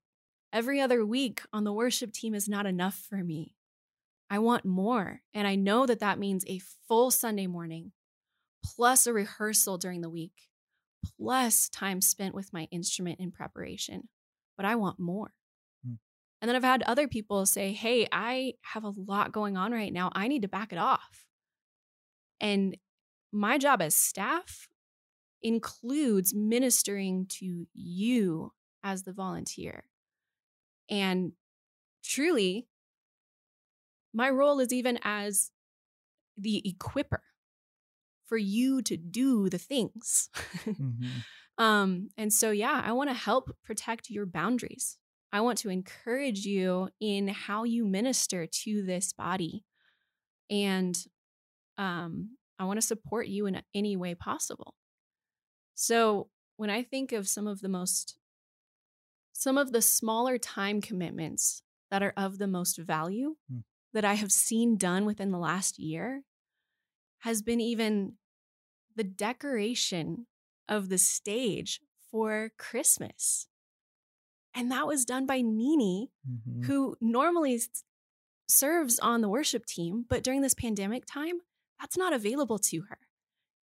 every 0.53 0.81
other 0.81 1.05
week 1.05 1.43
on 1.53 1.65
the 1.65 1.73
worship 1.73 2.13
team 2.13 2.35
is 2.35 2.49
not 2.49 2.67
enough 2.67 3.07
for 3.09 3.23
me. 3.23 3.55
I 4.31 4.39
want 4.39 4.65
more. 4.65 5.23
And 5.33 5.47
I 5.47 5.55
know 5.55 5.87
that 5.87 6.01
that 6.01 6.19
means 6.19 6.45
a 6.47 6.61
full 6.87 7.11
Sunday 7.11 7.47
morning 7.47 7.93
plus 8.65 9.07
a 9.07 9.13
rehearsal 9.13 9.79
during 9.79 10.01
the 10.01 10.11
week 10.11 10.49
plus 11.19 11.69
time 11.69 12.01
spent 12.01 12.35
with 12.35 12.53
my 12.53 12.69
instrument 12.71 13.21
in 13.21 13.31
preparation. 13.31 14.09
But 14.57 14.67
I 14.67 14.75
want 14.75 14.99
more. 14.99 15.33
Hmm. 15.85 15.95
And 16.41 16.49
then 16.49 16.57
I've 16.57 16.65
had 16.65 16.83
other 16.83 17.09
people 17.09 17.47
say, 17.47 17.73
Hey, 17.73 18.07
I 18.13 18.55
have 18.63 18.85
a 18.85 18.93
lot 18.97 19.33
going 19.33 19.57
on 19.57 19.73
right 19.73 19.93
now. 19.93 20.11
I 20.13 20.29
need 20.29 20.43
to 20.43 20.49
back 20.49 20.73
it 20.73 20.79
off. 20.79 21.25
And 22.41 22.77
my 23.33 23.59
job 23.59 23.83
as 23.83 23.95
staff 23.95 24.69
includes 25.43 26.35
ministering 26.35 27.27
to 27.27 27.67
you 27.75 28.53
as 28.83 29.03
the 29.05 29.13
volunteer. 29.13 29.85
And 30.91 31.33
truly, 32.05 32.69
my 34.13 34.31
role 34.31 34.61
is 34.61 34.73
even 34.73 34.99
as 35.03 35.51
the 36.37 36.63
equiper 36.67 37.21
for 38.27 38.37
you 38.39 38.83
to 38.83 38.97
do 38.97 39.49
the 39.49 39.59
things. 39.59 40.29
Mhm. 40.67 41.25
Um, 41.59 42.11
and 42.17 42.33
so, 42.33 42.53
yeah, 42.53 42.81
I 42.85 42.93
want 42.93 43.11
to 43.11 43.15
help 43.15 43.51
protect 43.65 44.11
your 44.11 44.27
boundaries. 44.27 44.97
I 45.33 45.41
want 45.41 45.59
to 45.59 45.71
encourage 45.71 46.45
you 46.47 46.91
in 47.01 47.27
how 47.27 47.65
you 47.65 47.85
minister 47.85 48.47
to 48.47 48.83
this 48.85 49.13
body. 49.13 49.65
And 50.51 50.97
um, 51.79 52.39
I 52.59 52.65
want 52.65 52.79
to 52.81 52.87
support 52.87 53.29
you 53.29 53.47
in 53.47 53.63
any 53.75 53.97
way 53.97 54.15
possible. 54.15 54.75
So, 55.81 56.29
when 56.57 56.71
I 56.71 56.83
think 56.83 57.13
of 57.13 57.29
some 57.29 57.47
of 57.47 57.61
the 57.61 57.69
most, 57.69 58.19
some 59.33 59.57
of 59.57 59.71
the 59.71 59.81
smaller 59.81 60.37
time 60.37 60.81
commitments 60.81 61.63
that 61.93 62.03
are 62.03 62.13
of 62.17 62.39
the 62.39 62.49
most 62.49 62.79
value 62.79 63.37
Hmm. 63.49 63.61
that 63.93 64.05
I 64.05 64.15
have 64.15 64.33
seen 64.33 64.77
done 64.77 65.07
within 65.07 65.31
the 65.31 65.39
last 65.39 65.79
year, 65.79 66.25
has 67.19 67.43
been 67.43 67.61
even 67.61 68.19
the 68.97 69.05
decoration 69.05 70.27
of 70.69 70.89
the 70.89 70.99
stage 70.99 71.81
for 72.11 72.51
Christmas. 72.59 73.47
And 74.53 74.69
that 74.73 74.89
was 74.89 75.05
done 75.05 75.27
by 75.27 75.43
Nini, 75.43 76.11
Mhm. 76.29 76.65
who 76.65 76.97
normally 77.01 77.63
serves 78.49 78.99
on 78.99 79.21
the 79.21 79.29
worship 79.29 79.65
team, 79.65 80.03
but 80.09 80.25
during 80.25 80.41
this 80.41 80.55
pandemic 80.55 81.07
time, 81.07 81.43
That's 81.81 81.97
not 81.97 82.13
available 82.13 82.59
to 82.59 82.81
her. 82.91 83.08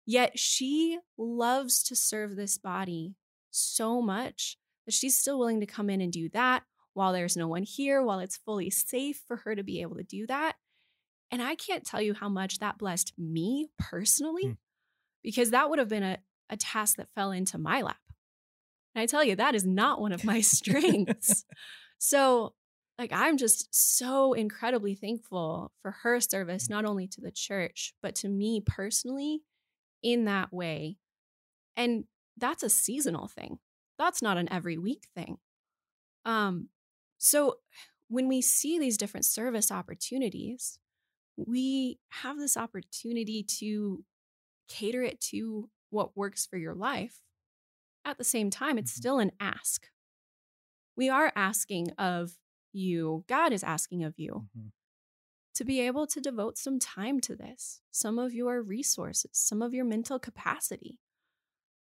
Yet 0.06 0.38
she 0.38 0.98
loves 1.16 1.82
to 1.84 1.96
serve 1.96 2.36
this 2.36 2.58
body 2.58 3.14
so 3.50 4.02
much 4.02 4.58
that 4.86 4.92
she's 4.92 5.18
still 5.18 5.38
willing 5.38 5.60
to 5.60 5.66
come 5.66 5.88
in 5.88 6.00
and 6.00 6.12
do 6.12 6.28
that 6.30 6.64
while 6.92 7.12
there's 7.12 7.36
no 7.36 7.48
one 7.48 7.62
here, 7.62 8.02
while 8.02 8.20
it's 8.20 8.36
fully 8.36 8.70
safe 8.70 9.22
for 9.26 9.38
her 9.38 9.54
to 9.54 9.62
be 9.62 9.80
able 9.80 9.96
to 9.96 10.02
do 10.02 10.26
that. 10.26 10.56
And 11.30 11.42
I 11.42 11.54
can't 11.54 11.84
tell 11.84 12.00
you 12.00 12.14
how 12.14 12.28
much 12.28 12.58
that 12.58 12.78
blessed 12.78 13.12
me 13.18 13.68
personally, 13.78 14.44
mm. 14.44 14.56
because 15.22 15.50
that 15.50 15.68
would 15.68 15.78
have 15.78 15.88
been 15.88 16.02
a, 16.02 16.18
a 16.50 16.56
task 16.56 16.96
that 16.96 17.08
fell 17.14 17.32
into 17.32 17.58
my 17.58 17.82
lap. 17.82 17.96
And 18.94 19.02
I 19.02 19.06
tell 19.06 19.24
you, 19.24 19.34
that 19.36 19.54
is 19.54 19.64
not 19.64 20.00
one 20.00 20.12
of 20.12 20.24
my 20.24 20.40
strengths. 20.40 21.44
so, 21.98 22.54
like, 22.98 23.12
I'm 23.12 23.36
just 23.36 23.74
so 23.74 24.34
incredibly 24.34 24.94
thankful 24.94 25.72
for 25.82 25.90
her 26.02 26.20
service, 26.20 26.70
not 26.70 26.84
only 26.84 27.08
to 27.08 27.20
the 27.20 27.32
church, 27.32 27.94
but 28.00 28.14
to 28.16 28.28
me 28.28 28.62
personally 28.64 29.40
in 30.04 30.26
that 30.26 30.52
way. 30.52 30.98
And 31.76 32.04
that's 32.36 32.62
a 32.62 32.70
seasonal 32.70 33.26
thing. 33.26 33.58
That's 33.98 34.22
not 34.22 34.36
an 34.36 34.52
every 34.52 34.78
week 34.78 35.08
thing. 35.16 35.38
Um, 36.24 36.68
so 37.18 37.56
when 38.08 38.28
we 38.28 38.42
see 38.42 38.78
these 38.78 38.98
different 38.98 39.24
service 39.24 39.72
opportunities, 39.72 40.78
we 41.36 41.98
have 42.10 42.38
this 42.38 42.56
opportunity 42.56 43.42
to 43.58 44.04
cater 44.68 45.02
it 45.02 45.20
to 45.20 45.68
what 45.90 46.16
works 46.16 46.46
for 46.46 46.56
your 46.56 46.74
life. 46.74 47.20
At 48.04 48.18
the 48.18 48.24
same 48.24 48.50
time, 48.50 48.78
it's 48.78 48.92
mm-hmm. 48.92 49.00
still 49.00 49.18
an 49.18 49.32
ask. 49.40 49.88
We 50.96 51.08
are 51.08 51.32
asking 51.34 51.90
of 51.98 52.32
you, 52.72 53.24
God 53.28 53.52
is 53.52 53.64
asking 53.64 54.04
of 54.04 54.14
you 54.18 54.46
mm-hmm. 54.56 54.68
To 55.54 55.64
be 55.64 55.80
able 55.80 56.06
to 56.08 56.20
devote 56.20 56.58
some 56.58 56.78
time 56.78 57.20
to 57.20 57.36
this, 57.36 57.80
some 57.90 58.18
of 58.18 58.34
your 58.34 58.60
resources, 58.62 59.30
some 59.32 59.62
of 59.62 59.72
your 59.72 59.84
mental 59.84 60.18
capacity. 60.18 60.98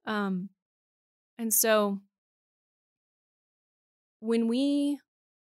Um, 0.05 0.49
and 1.37 1.53
so 1.53 1.99
when 4.19 4.47
we 4.47 4.99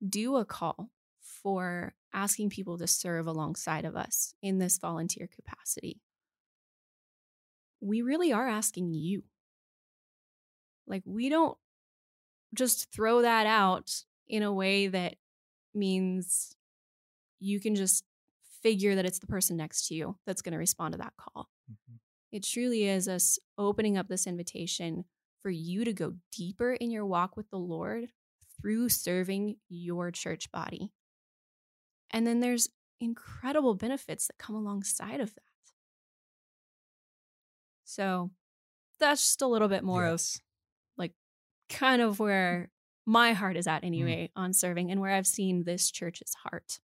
do 0.06 0.36
a 0.36 0.44
call 0.44 0.90
for 1.20 1.94
asking 2.12 2.50
people 2.50 2.78
to 2.78 2.86
serve 2.86 3.26
alongside 3.26 3.84
of 3.84 3.96
us 3.96 4.34
in 4.42 4.58
this 4.58 4.78
volunteer 4.78 5.28
capacity, 5.34 6.00
we 7.80 8.02
really 8.02 8.32
are 8.32 8.48
asking 8.48 8.94
you. 8.94 9.22
Like, 10.86 11.02
we 11.04 11.28
don't 11.28 11.56
just 12.54 12.90
throw 12.90 13.22
that 13.22 13.46
out 13.46 14.04
in 14.26 14.42
a 14.42 14.52
way 14.52 14.88
that 14.88 15.16
means 15.74 16.56
you 17.40 17.60
can 17.60 17.74
just 17.74 18.04
figure 18.62 18.94
that 18.94 19.04
it's 19.04 19.18
the 19.18 19.26
person 19.26 19.56
next 19.56 19.88
to 19.88 19.94
you 19.94 20.16
that's 20.26 20.42
going 20.42 20.52
to 20.52 20.58
respond 20.58 20.92
to 20.92 20.98
that 20.98 21.14
call. 21.16 21.48
Mm-hmm. 21.70 21.96
It 22.32 22.44
truly 22.44 22.88
is 22.88 23.08
us 23.08 23.38
opening 23.56 23.96
up 23.96 24.08
this 24.08 24.26
invitation 24.26 25.04
for 25.42 25.50
you 25.50 25.84
to 25.84 25.92
go 25.92 26.14
deeper 26.32 26.72
in 26.72 26.90
your 26.90 27.06
walk 27.06 27.36
with 27.36 27.48
the 27.50 27.58
Lord 27.58 28.08
through 28.60 28.88
serving 28.88 29.56
your 29.68 30.10
church 30.10 30.50
body. 30.50 30.90
And 32.10 32.26
then 32.26 32.40
there's 32.40 32.68
incredible 33.00 33.74
benefits 33.74 34.26
that 34.26 34.38
come 34.38 34.56
alongside 34.56 35.20
of 35.20 35.34
that. 35.34 35.42
So 37.84 38.30
that's 39.00 39.22
just 39.22 39.42
a 39.42 39.46
little 39.46 39.68
bit 39.68 39.84
more 39.84 40.06
yes. 40.06 40.34
of 40.34 40.40
like 40.98 41.12
kind 41.70 42.02
of 42.02 42.18
where 42.18 42.70
my 43.06 43.32
heart 43.32 43.56
is 43.56 43.66
at 43.66 43.82
mm. 43.82 43.86
anyway 43.86 44.24
mm. 44.26 44.40
on 44.40 44.52
serving 44.52 44.90
and 44.90 45.00
where 45.00 45.12
I've 45.12 45.26
seen 45.26 45.64
this 45.64 45.90
church's 45.90 46.34
heart 46.44 46.80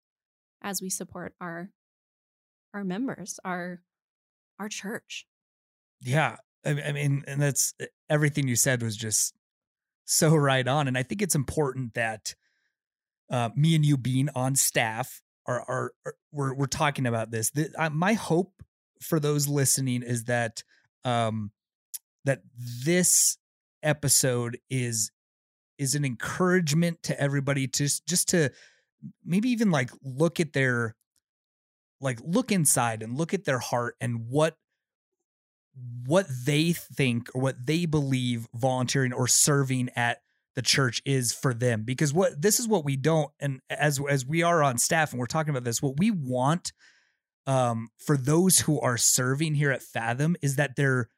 as 0.63 0.83
we 0.83 0.91
support 0.91 1.35
our 1.41 1.71
our 2.73 2.85
members, 2.85 3.41
our 3.45 3.83
our 4.59 4.69
church. 4.69 5.27
Yeah. 6.01 6.37
I 6.65 6.93
mean, 6.93 7.25
and 7.27 7.41
that's 7.41 7.73
everything 8.11 8.47
you 8.47 8.57
said 8.57 8.83
was 8.83 8.97
just 8.97 9.35
so 10.05 10.37
right 10.37 10.69
on. 10.69 10.89
And 10.89 10.99
I 10.99 11.03
think 11.03 11.23
it's 11.23 11.35
important 11.35 11.95
that 11.95 12.35
uh, 13.31 13.49
me 13.57 13.75
and 13.75 13.85
you 13.85 13.97
being 13.97 14.29
on 14.35 14.57
staff 14.57 15.23
are, 15.47 15.63
are, 15.63 15.93
are 16.05 16.15
we're, 16.33 16.55
we're 16.55 16.67
talking 16.67 17.07
about 17.07 17.31
this. 17.31 17.51
The, 17.51 17.71
uh, 17.79 17.89
my 17.89 18.13
hope 18.13 18.63
for 19.01 19.19
those 19.19 19.49
listening 19.49 20.03
is 20.03 20.25
that, 20.25 20.63
um, 21.05 21.51
that 22.27 22.43
this 22.85 23.39
episode 23.83 24.59
is, 24.69 25.11
is 25.79 25.95
an 25.95 26.05
encouragement 26.05 27.03
to 27.05 27.19
everybody 27.19 27.67
to 27.67 27.89
just 28.07 28.29
to 28.29 28.51
maybe 29.25 29.51
even 29.51 29.71
like 29.71 29.91
look 30.03 30.41
at 30.41 30.53
their, 30.53 30.97
like 32.01 32.19
look 32.25 32.51
inside 32.51 33.03
and 33.03 33.17
look 33.19 33.35
at 33.35 33.45
their 33.45 33.59
heart 33.59 33.97
and 34.01 34.29
what 34.29 34.57
what 36.07 36.27
they 36.45 36.73
think 36.73 37.29
or 37.35 37.41
what 37.43 37.67
they 37.67 37.87
believe 37.87 38.47
volunteering 38.55 39.13
or 39.13 39.27
serving 39.27 39.89
at 39.97 40.19
the 40.57 40.63
church 40.63 41.01
is 41.05 41.33
for 41.33 41.55
them. 41.55 41.83
Because 41.85 42.13
what 42.13 42.41
this 42.41 42.59
is 42.59 42.69
what 42.69 42.85
we 42.85 42.97
don't 42.97 43.31
and 43.39 43.61
as 43.71 44.01
as 44.09 44.27
we 44.27 44.43
are 44.43 44.63
on 44.63 44.79
staff 44.79 45.13
and 45.13 45.21
we're 45.21 45.27
talking 45.27 45.51
about 45.51 45.65
this 45.65 45.83
what 45.83 45.99
we 45.99 46.11
want 46.11 46.73
um 47.47 47.89
for 47.99 48.17
those 48.17 48.61
who 48.61 48.81
are 48.81 48.97
serving 48.97 49.55
here 49.55 49.71
at 49.71 49.83
Fathom 49.83 50.37
is 50.43 50.57
that 50.57 50.77
they're 50.77 51.09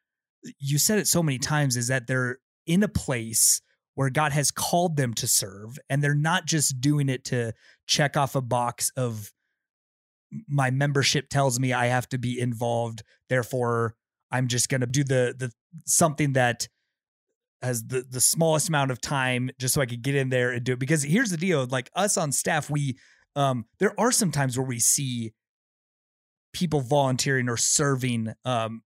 you 0.58 0.78
said 0.78 0.98
it 0.98 1.06
so 1.06 1.22
many 1.22 1.38
times 1.38 1.76
is 1.76 1.88
that 1.88 2.06
they're 2.06 2.38
in 2.66 2.82
a 2.82 2.88
place 2.88 3.62
where 3.94 4.10
God 4.10 4.32
has 4.32 4.50
called 4.50 4.96
them 4.96 5.14
to 5.14 5.26
serve 5.26 5.78
and 5.90 6.02
they're 6.02 6.14
not 6.14 6.46
just 6.46 6.80
doing 6.80 7.08
it 7.08 7.24
to 7.26 7.52
check 7.86 8.16
off 8.16 8.34
a 8.34 8.40
box 8.40 8.90
of 8.96 9.32
my 10.48 10.70
membership 10.70 11.28
tells 11.28 11.60
me 11.60 11.72
I 11.72 11.86
have 11.86 12.08
to 12.10 12.18
be 12.18 12.40
involved 12.40 13.02
therefore 13.28 13.94
I'm 14.32 14.48
just 14.48 14.68
going 14.68 14.80
to 14.80 14.86
do 14.86 15.04
the 15.04 15.34
the 15.38 15.52
something 15.84 16.32
that 16.32 16.66
has 17.60 17.84
the 17.84 18.04
the 18.08 18.20
smallest 18.20 18.68
amount 18.68 18.90
of 18.90 19.00
time 19.00 19.50
just 19.60 19.74
so 19.74 19.80
I 19.80 19.86
could 19.86 20.02
get 20.02 20.16
in 20.16 20.30
there 20.30 20.50
and 20.50 20.64
do 20.64 20.72
it. 20.72 20.78
Because 20.78 21.02
here's 21.02 21.30
the 21.30 21.36
deal: 21.36 21.66
like 21.66 21.90
us 21.94 22.16
on 22.16 22.32
staff, 22.32 22.68
we 22.68 22.98
um 23.36 23.66
there 23.78 23.98
are 24.00 24.10
some 24.10 24.32
times 24.32 24.58
where 24.58 24.66
we 24.66 24.80
see 24.80 25.32
people 26.52 26.80
volunteering 26.80 27.48
or 27.48 27.56
serving 27.56 28.32
um 28.44 28.82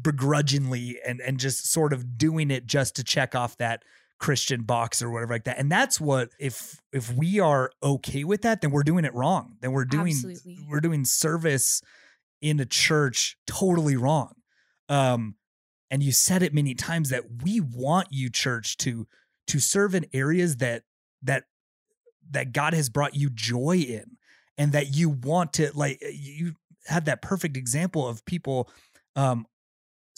begrudgingly 0.00 0.98
and 1.06 1.20
and 1.20 1.38
just 1.38 1.70
sort 1.70 1.92
of 1.92 2.16
doing 2.16 2.50
it 2.50 2.66
just 2.66 2.96
to 2.96 3.04
check 3.04 3.34
off 3.34 3.56
that 3.58 3.82
Christian 4.18 4.62
box 4.62 5.02
or 5.02 5.10
whatever 5.10 5.32
like 5.34 5.44
that. 5.44 5.58
And 5.58 5.72
that's 5.72 6.00
what 6.00 6.30
if 6.38 6.80
if 6.92 7.12
we 7.12 7.40
are 7.40 7.72
okay 7.82 8.22
with 8.22 8.42
that, 8.42 8.60
then 8.60 8.70
we're 8.70 8.82
doing 8.82 9.04
it 9.04 9.14
wrong. 9.14 9.56
Then 9.60 9.72
we're 9.72 9.86
doing 9.86 10.12
Absolutely. 10.12 10.58
we're 10.68 10.80
doing 10.80 11.04
service 11.04 11.82
in 12.40 12.60
a 12.60 12.66
church 12.66 13.36
totally 13.46 13.96
wrong. 13.96 14.34
Um, 14.88 15.36
and 15.90 16.02
you 16.02 16.12
said 16.12 16.42
it 16.42 16.54
many 16.54 16.74
times 16.74 17.10
that 17.10 17.42
we 17.42 17.60
want 17.60 18.08
you, 18.10 18.30
church, 18.30 18.76
to 18.78 19.06
to 19.48 19.58
serve 19.58 19.94
in 19.94 20.06
areas 20.12 20.58
that 20.58 20.84
that 21.22 21.44
that 22.30 22.52
God 22.52 22.74
has 22.74 22.88
brought 22.88 23.16
you 23.16 23.30
joy 23.30 23.78
in, 23.78 24.16
and 24.56 24.72
that 24.72 24.94
you 24.94 25.08
want 25.08 25.54
to 25.54 25.70
like 25.74 26.00
you 26.12 26.54
had 26.86 27.06
that 27.06 27.22
perfect 27.22 27.56
example 27.56 28.06
of 28.06 28.24
people 28.24 28.70
um, 29.16 29.46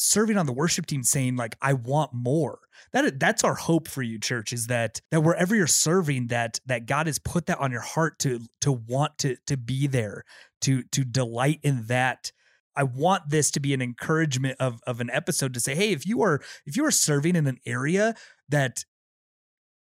serving 0.02 0.36
on 0.36 0.46
the 0.46 0.52
worship 0.52 0.86
team 0.86 1.02
saying 1.02 1.36
like 1.36 1.56
i 1.62 1.72
want 1.72 2.12
more 2.12 2.58
that 2.92 3.18
that's 3.20 3.44
our 3.44 3.54
hope 3.54 3.88
for 3.88 4.02
you 4.02 4.18
church 4.18 4.52
is 4.52 4.66
that 4.66 5.00
that 5.10 5.20
wherever 5.20 5.54
you're 5.54 5.66
serving 5.66 6.26
that 6.26 6.58
that 6.66 6.86
god 6.86 7.06
has 7.06 7.18
put 7.18 7.46
that 7.46 7.58
on 7.58 7.70
your 7.70 7.80
heart 7.80 8.18
to 8.18 8.40
to 8.60 8.72
want 8.72 9.16
to 9.18 9.36
to 9.46 9.56
be 9.56 9.86
there 9.86 10.24
to 10.60 10.82
to 10.84 11.04
delight 11.04 11.60
in 11.62 11.86
that 11.86 12.32
I 12.74 12.84
want 12.84 13.28
this 13.28 13.50
to 13.52 13.60
be 13.60 13.74
an 13.74 13.82
encouragement 13.82 14.56
of 14.58 14.80
of 14.86 15.00
an 15.00 15.10
episode 15.10 15.52
to 15.54 15.60
say, 15.60 15.74
hey, 15.74 15.92
if 15.92 16.06
you 16.06 16.22
are 16.22 16.40
if 16.64 16.76
you 16.76 16.84
are 16.86 16.90
serving 16.90 17.36
in 17.36 17.46
an 17.46 17.58
area 17.66 18.14
that 18.48 18.84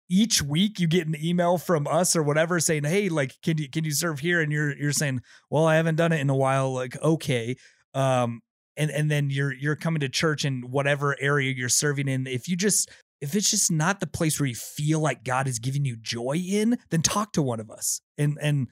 each 0.08 0.42
week 0.42 0.80
you 0.80 0.88
get 0.88 1.06
an 1.06 1.16
email 1.22 1.56
from 1.56 1.86
us 1.86 2.16
or 2.16 2.22
whatever 2.22 2.58
saying, 2.58 2.84
hey, 2.84 3.08
like 3.08 3.34
can 3.42 3.58
you 3.58 3.68
can 3.68 3.84
you 3.84 3.92
serve 3.92 4.20
here? 4.20 4.40
And 4.40 4.50
you're 4.50 4.76
you're 4.76 4.92
saying, 4.92 5.20
well, 5.50 5.66
I 5.66 5.76
haven't 5.76 5.96
done 5.96 6.12
it 6.12 6.20
in 6.20 6.30
a 6.30 6.36
while. 6.36 6.72
Like, 6.72 7.00
okay. 7.00 7.56
Um, 7.94 8.40
and 8.80 8.90
and 8.90 9.10
then 9.10 9.28
you're 9.28 9.52
you're 9.52 9.76
coming 9.76 10.00
to 10.00 10.08
church 10.08 10.44
in 10.44 10.62
whatever 10.62 11.14
area 11.20 11.52
you're 11.54 11.68
serving 11.68 12.08
in. 12.08 12.26
If 12.26 12.48
you 12.48 12.56
just 12.56 12.90
if 13.20 13.36
it's 13.36 13.50
just 13.50 13.70
not 13.70 14.00
the 14.00 14.06
place 14.06 14.40
where 14.40 14.46
you 14.46 14.54
feel 14.54 15.00
like 15.00 15.22
God 15.22 15.46
is 15.46 15.58
giving 15.58 15.84
you 15.84 15.96
joy 15.96 16.36
in, 16.36 16.78
then 16.88 17.02
talk 17.02 17.34
to 17.34 17.42
one 17.42 17.60
of 17.60 17.70
us. 17.70 18.00
And 18.16 18.38
and 18.40 18.68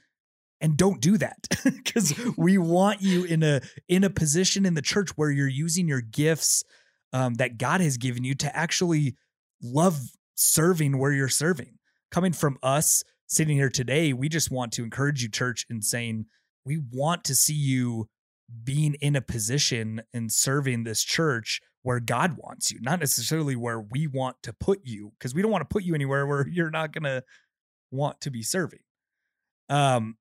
and 0.63 0.77
don't 0.77 1.01
do 1.01 1.19
that 1.19 1.47
because 1.65 2.19
we 2.37 2.57
want 2.57 3.03
you 3.03 3.25
in 3.25 3.43
a 3.43 3.61
in 3.87 4.03
a 4.03 4.11
position 4.11 4.65
in 4.65 4.73
the 4.73 4.83
church 4.83 5.11
where 5.17 5.31
you're 5.31 5.47
using 5.47 5.87
your 5.87 6.01
gifts 6.01 6.65
um, 7.13 7.35
that 7.35 7.59
God 7.59 7.83
has 7.83 7.99
given 7.99 8.25
you 8.25 8.35
to 8.37 8.57
actually 8.57 9.15
love 9.63 9.99
serving 10.35 10.99
where 10.99 11.13
you're 11.13 11.29
serving. 11.29 11.75
Coming 12.11 12.33
from 12.33 12.57
us 12.63 13.05
sitting 13.27 13.59
here 13.59 13.69
today, 13.69 14.15
we 14.15 14.31
just 14.31 14.51
want 14.51 14.73
to 14.73 14.83
encourage 14.83 15.23
you, 15.23 15.29
church, 15.29 15.67
in 15.69 15.83
saying 15.83 16.25
we 16.65 16.81
want 16.91 17.25
to 17.25 17.35
see 17.35 17.55
you 17.55 18.09
being 18.65 18.95
in 18.95 19.17
a 19.17 19.21
position 19.21 20.03
and 20.15 20.33
serving 20.33 20.85
this 20.85 21.03
church 21.03 21.61
where 21.83 22.01
God 22.01 22.37
wants 22.39 22.71
you, 22.71 22.79
not 22.81 22.99
necessarily 23.01 23.57
where 23.57 23.81
we 23.81 24.07
want 24.07 24.37
to 24.43 24.53
put 24.53 24.81
you, 24.85 25.13
because 25.19 25.35
we 25.35 25.43
don't 25.43 25.51
want 25.51 25.63
to 25.63 25.73
put 25.73 25.85
you 25.85 25.95
anywhere 25.95 26.27
where 26.27 26.47
you're 26.53 26.71
not 26.71 26.93
going 26.93 27.05
to 27.05 27.23
want 27.91 28.21
to 28.23 28.31
be 28.31 28.43
serving. 28.43 28.81
Um, 29.69 30.17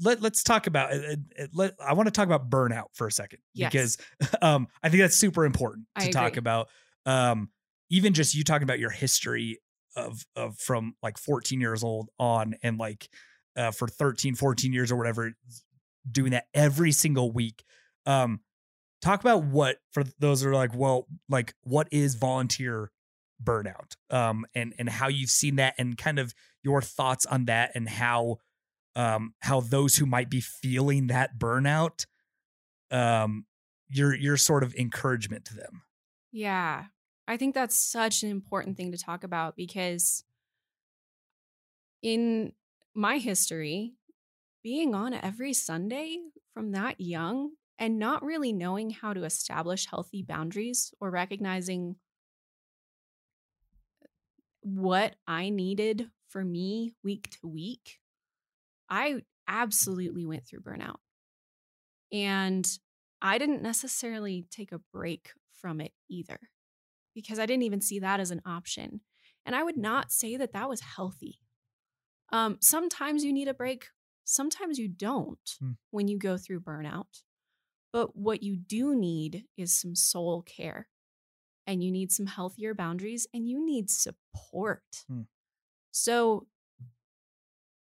let 0.00 0.22
let's 0.22 0.42
talk 0.42 0.66
about 0.66 0.92
it. 0.92 1.20
Let 1.52 1.74
I 1.84 1.92
want 1.92 2.06
to 2.06 2.10
talk 2.10 2.26
about 2.26 2.48
burnout 2.48 2.86
for 2.94 3.06
a 3.06 3.12
second 3.12 3.40
Yes. 3.52 3.70
because 3.70 4.34
um 4.42 4.68
I 4.82 4.88
think 4.88 5.02
that's 5.02 5.16
super 5.16 5.44
important 5.44 5.86
I 5.94 6.06
to 6.06 6.12
talk 6.12 6.28
agree. 6.28 6.38
about. 6.38 6.68
Um, 7.04 7.50
even 7.90 8.14
just 8.14 8.34
you 8.34 8.42
talking 8.42 8.62
about 8.64 8.78
your 8.78 8.90
history 8.90 9.58
of 9.94 10.24
of 10.34 10.58
from 10.58 10.94
like 11.02 11.18
14 11.18 11.60
years 11.60 11.84
old 11.84 12.08
on 12.18 12.54
and 12.62 12.78
like 12.78 13.08
uh, 13.56 13.70
for 13.70 13.86
13, 13.88 14.34
14 14.34 14.72
years 14.72 14.90
or 14.92 14.96
whatever, 14.96 15.32
doing 16.10 16.32
that 16.32 16.46
every 16.54 16.92
single 16.92 17.30
week. 17.32 17.64
Um, 18.04 18.40
talk 19.02 19.20
about 19.20 19.44
what 19.44 19.78
for 19.92 20.04
those 20.18 20.42
who 20.42 20.48
are 20.50 20.54
like, 20.54 20.74
well, 20.74 21.06
like 21.28 21.54
what 21.62 21.88
is 21.90 22.14
volunteer 22.14 22.90
burnout? 23.42 23.96
Um, 24.10 24.46
and 24.54 24.74
and 24.78 24.88
how 24.88 25.08
you've 25.08 25.30
seen 25.30 25.56
that 25.56 25.74
and 25.78 25.96
kind 25.96 26.18
of 26.18 26.34
your 26.62 26.82
thoughts 26.82 27.26
on 27.26 27.46
that 27.46 27.72
and 27.74 27.88
how 27.88 28.38
um 28.94 29.34
how 29.40 29.60
those 29.60 29.96
who 29.96 30.06
might 30.06 30.30
be 30.30 30.40
feeling 30.40 31.08
that 31.08 31.38
burnout 31.38 32.06
um 32.90 33.44
your 33.88 34.14
your 34.14 34.36
sort 34.36 34.62
of 34.62 34.74
encouragement 34.74 35.44
to 35.44 35.54
them. 35.54 35.82
Yeah. 36.32 36.86
I 37.28 37.36
think 37.36 37.54
that's 37.54 37.76
such 37.76 38.22
an 38.22 38.30
important 38.30 38.76
thing 38.76 38.92
to 38.92 38.98
talk 38.98 39.24
about 39.24 39.56
because 39.56 40.24
in 42.02 42.52
my 42.94 43.18
history, 43.18 43.94
being 44.66 44.96
on 44.96 45.14
every 45.14 45.52
Sunday 45.52 46.18
from 46.52 46.72
that 46.72 47.00
young 47.00 47.50
and 47.78 48.00
not 48.00 48.24
really 48.24 48.52
knowing 48.52 48.90
how 48.90 49.12
to 49.12 49.22
establish 49.22 49.86
healthy 49.86 50.24
boundaries 50.24 50.92
or 50.98 51.08
recognizing 51.08 51.94
what 54.62 55.14
I 55.24 55.50
needed 55.50 56.10
for 56.30 56.44
me 56.44 56.94
week 57.04 57.30
to 57.40 57.46
week, 57.46 58.00
I 58.90 59.22
absolutely 59.46 60.26
went 60.26 60.44
through 60.44 60.62
burnout. 60.62 60.96
And 62.12 62.68
I 63.22 63.38
didn't 63.38 63.62
necessarily 63.62 64.48
take 64.50 64.72
a 64.72 64.80
break 64.92 65.30
from 65.52 65.80
it 65.80 65.92
either 66.10 66.40
because 67.14 67.38
I 67.38 67.46
didn't 67.46 67.62
even 67.62 67.80
see 67.80 68.00
that 68.00 68.18
as 68.18 68.32
an 68.32 68.42
option. 68.44 69.02
And 69.44 69.54
I 69.54 69.62
would 69.62 69.76
not 69.76 70.10
say 70.10 70.36
that 70.36 70.54
that 70.54 70.68
was 70.68 70.80
healthy. 70.80 71.38
Um, 72.32 72.58
sometimes 72.60 73.22
you 73.22 73.32
need 73.32 73.46
a 73.46 73.54
break, 73.54 73.86
sometimes 74.26 74.78
you 74.78 74.88
don't 74.88 75.56
Hmm. 75.60 75.72
when 75.90 76.08
you 76.08 76.18
go 76.18 76.36
through 76.36 76.60
burnout. 76.60 77.22
But 77.92 78.14
what 78.16 78.42
you 78.42 78.56
do 78.56 78.94
need 78.94 79.46
is 79.56 79.72
some 79.72 79.94
soul 79.96 80.42
care 80.42 80.88
and 81.66 81.82
you 81.82 81.90
need 81.90 82.12
some 82.12 82.26
healthier 82.26 82.74
boundaries 82.74 83.26
and 83.32 83.48
you 83.48 83.64
need 83.64 83.88
support. 83.90 84.84
Hmm. 85.08 85.22
So 85.92 86.46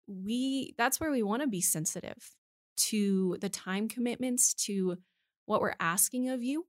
we 0.08 0.73
that's 0.77 0.99
where 0.99 1.12
we 1.12 1.23
want 1.23 1.41
to 1.41 1.47
be 1.47 1.62
sensitive 1.62 2.36
to 2.75 3.38
the 3.39 3.49
time 3.49 3.88
commitments 3.88 4.53
to 4.53 4.97
what 5.45 5.62
we're 5.62 5.75
asking 5.79 6.29
of 6.29 6.43
you. 6.43 6.67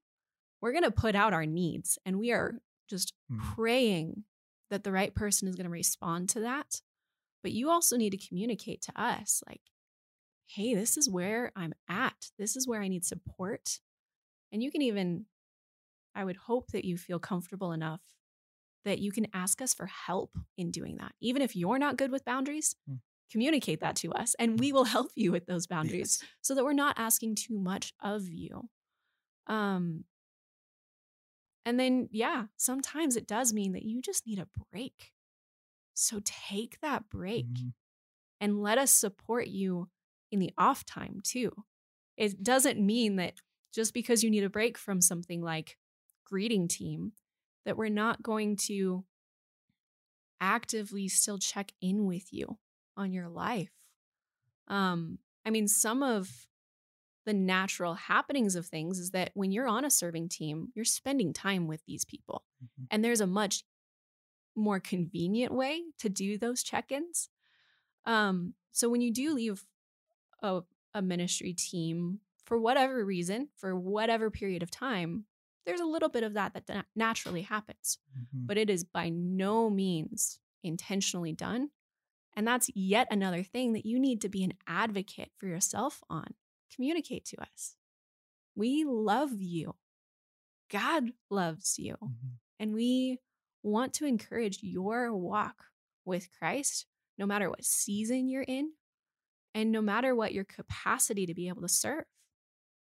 We're 0.60 0.72
going 0.72 0.84
to 0.84 0.90
put 0.90 1.14
out 1.14 1.32
our 1.32 1.46
needs 1.46 1.98
and 2.06 2.18
we 2.18 2.32
are 2.32 2.60
just 2.88 3.12
Mhm. 3.30 3.54
praying 3.54 4.24
that 4.70 4.84
the 4.84 4.92
right 4.92 5.14
person 5.14 5.48
is 5.48 5.56
going 5.56 5.64
to 5.64 5.70
respond 5.70 6.28
to 6.30 6.40
that. 6.40 6.80
But 7.44 7.52
you 7.52 7.70
also 7.70 7.96
need 7.96 8.10
to 8.10 8.28
communicate 8.28 8.82
to 8.82 9.00
us 9.00 9.44
like 9.46 9.60
hey, 10.46 10.74
this 10.74 10.96
is 10.96 11.08
where 11.10 11.52
I'm 11.56 11.74
at. 11.88 12.30
This 12.38 12.56
is 12.56 12.68
where 12.68 12.82
I 12.82 12.88
need 12.88 13.04
support. 13.04 13.80
And 14.52 14.62
you 14.62 14.70
can 14.70 14.82
even, 14.82 15.26
I 16.14 16.24
would 16.24 16.36
hope 16.36 16.72
that 16.72 16.84
you 16.84 16.98
feel 16.98 17.18
comfortable 17.18 17.72
enough 17.72 18.02
that 18.84 18.98
you 18.98 19.10
can 19.10 19.26
ask 19.32 19.62
us 19.62 19.74
for 19.74 19.86
help 19.86 20.36
in 20.58 20.70
doing 20.70 20.98
that. 20.98 21.12
Even 21.20 21.42
if 21.42 21.56
you're 21.56 21.78
not 21.78 21.96
good 21.96 22.12
with 22.12 22.24
boundaries, 22.24 22.76
Hmm. 22.86 22.96
communicate 23.30 23.80
that 23.80 23.96
to 23.96 24.12
us 24.12 24.34
and 24.38 24.60
we 24.60 24.72
will 24.72 24.84
help 24.84 25.10
you 25.16 25.32
with 25.32 25.46
those 25.46 25.66
boundaries 25.66 26.18
Yes. 26.20 26.30
so 26.42 26.54
that 26.54 26.64
we're 26.64 26.74
not 26.74 26.98
asking 26.98 27.36
too 27.36 27.58
much 27.58 27.92
of 28.00 28.28
you. 28.28 28.68
Um, 29.46 30.04
and 31.64 31.80
then, 31.80 32.08
yeah, 32.12 32.46
sometimes 32.56 33.16
it 33.16 33.26
does 33.26 33.52
mean 33.52 33.72
that 33.72 33.84
you 33.84 34.02
just 34.02 34.26
need 34.26 34.38
a 34.38 34.48
break. 34.70 35.13
So 35.94 36.20
take 36.24 36.80
that 36.80 37.08
break 37.08 37.46
Mhm. 37.46 37.72
and 38.40 38.62
let 38.62 38.78
us 38.78 38.92
support 38.92 39.48
you 39.48 39.90
in 40.32 40.40
the 40.40 40.52
off 40.58 40.84
time 40.84 41.20
too. 41.22 41.52
It 42.16 42.42
doesn't 42.42 42.84
mean 42.84 43.16
that 43.16 43.36
just 43.72 43.94
because 43.94 44.24
you 44.24 44.30
need 44.30 44.44
a 44.44 44.50
break 44.50 44.78
from 44.78 45.00
something 45.00 45.42
like 45.42 45.78
greeting 46.24 46.68
team, 46.68 47.12
that 47.64 47.76
we're 47.76 47.88
not 47.90 48.22
going 48.22 48.56
to 48.56 49.04
actively 50.40 51.08
still 51.08 51.38
check 51.38 51.72
in 51.80 52.06
with 52.06 52.32
you 52.32 52.58
on 52.96 53.12
your 53.12 53.28
life. 53.28 53.70
Um, 54.68 55.18
I 55.44 55.50
mean, 55.50 55.68
some 55.68 56.02
of 56.02 56.48
the 57.26 57.34
natural 57.34 57.94
happenings 57.94 58.56
of 58.56 58.66
things 58.66 58.98
is 58.98 59.12
that 59.12 59.32
when 59.34 59.52
you're 59.52 59.68
on 59.68 59.84
a 59.84 59.90
serving 59.90 60.28
team, 60.28 60.72
you're 60.74 60.84
spending 60.84 61.32
time 61.32 61.66
with 61.68 61.84
these 61.86 62.04
people. 62.04 62.44
Mhm. 62.60 62.88
And 62.90 63.04
there's 63.04 63.20
a 63.20 63.26
much 63.26 63.64
more 64.56 64.80
convenient 64.80 65.52
way 65.52 65.82
to 65.98 66.08
do 66.08 66.38
those 66.38 66.62
check-ins. 66.62 67.28
Um, 68.04 68.54
so 68.72 68.88
when 68.88 69.00
you 69.00 69.12
do 69.12 69.34
leave 69.34 69.64
a, 70.42 70.62
a 70.92 71.02
ministry 71.02 71.52
team 71.54 72.20
for 72.44 72.58
whatever 72.58 73.04
reason, 73.04 73.48
for 73.56 73.74
whatever 73.74 74.30
period 74.30 74.62
of 74.62 74.70
time, 74.70 75.24
there's 75.66 75.80
a 75.80 75.86
little 75.86 76.10
bit 76.10 76.22
of 76.24 76.34
that 76.34 76.52
that 76.66 76.86
naturally 76.94 77.42
happens, 77.42 77.98
Mhm. 78.16 78.46
but 78.46 78.58
it 78.58 78.68
is 78.68 78.84
by 78.84 79.08
no 79.08 79.70
means 79.70 80.38
intentionally 80.62 81.32
done. 81.32 81.70
And 82.36 82.46
that's 82.46 82.68
yet 82.74 83.08
another 83.10 83.42
thing 83.42 83.72
that 83.72 83.86
you 83.86 83.98
need 83.98 84.20
to 84.22 84.28
be 84.28 84.44
an 84.44 84.54
advocate 84.66 85.30
for 85.36 85.46
yourself 85.46 86.02
on. 86.10 86.34
Communicate 86.74 87.24
to 87.26 87.40
us. 87.40 87.76
We 88.54 88.84
love 88.84 89.40
you. 89.40 89.76
God 90.68 91.12
loves 91.30 91.78
you. 91.78 91.96
Mhm. 92.02 92.38
And 92.58 92.74
we 92.74 93.20
want 93.64 93.94
to 93.94 94.06
encourage 94.06 94.60
your 94.62 95.12
walk 95.12 95.64
with 96.04 96.28
Christ, 96.38 96.86
no 97.18 97.26
matter 97.26 97.50
what 97.50 97.64
season 97.64 98.28
you're 98.28 98.42
in, 98.42 98.72
and 99.54 99.72
no 99.72 99.80
matter 99.80 100.14
what 100.14 100.34
your 100.34 100.44
capacity 100.44 101.26
to 101.26 101.34
be 101.34 101.48
able 101.48 101.62
to 101.62 101.68
serve. 101.68 102.04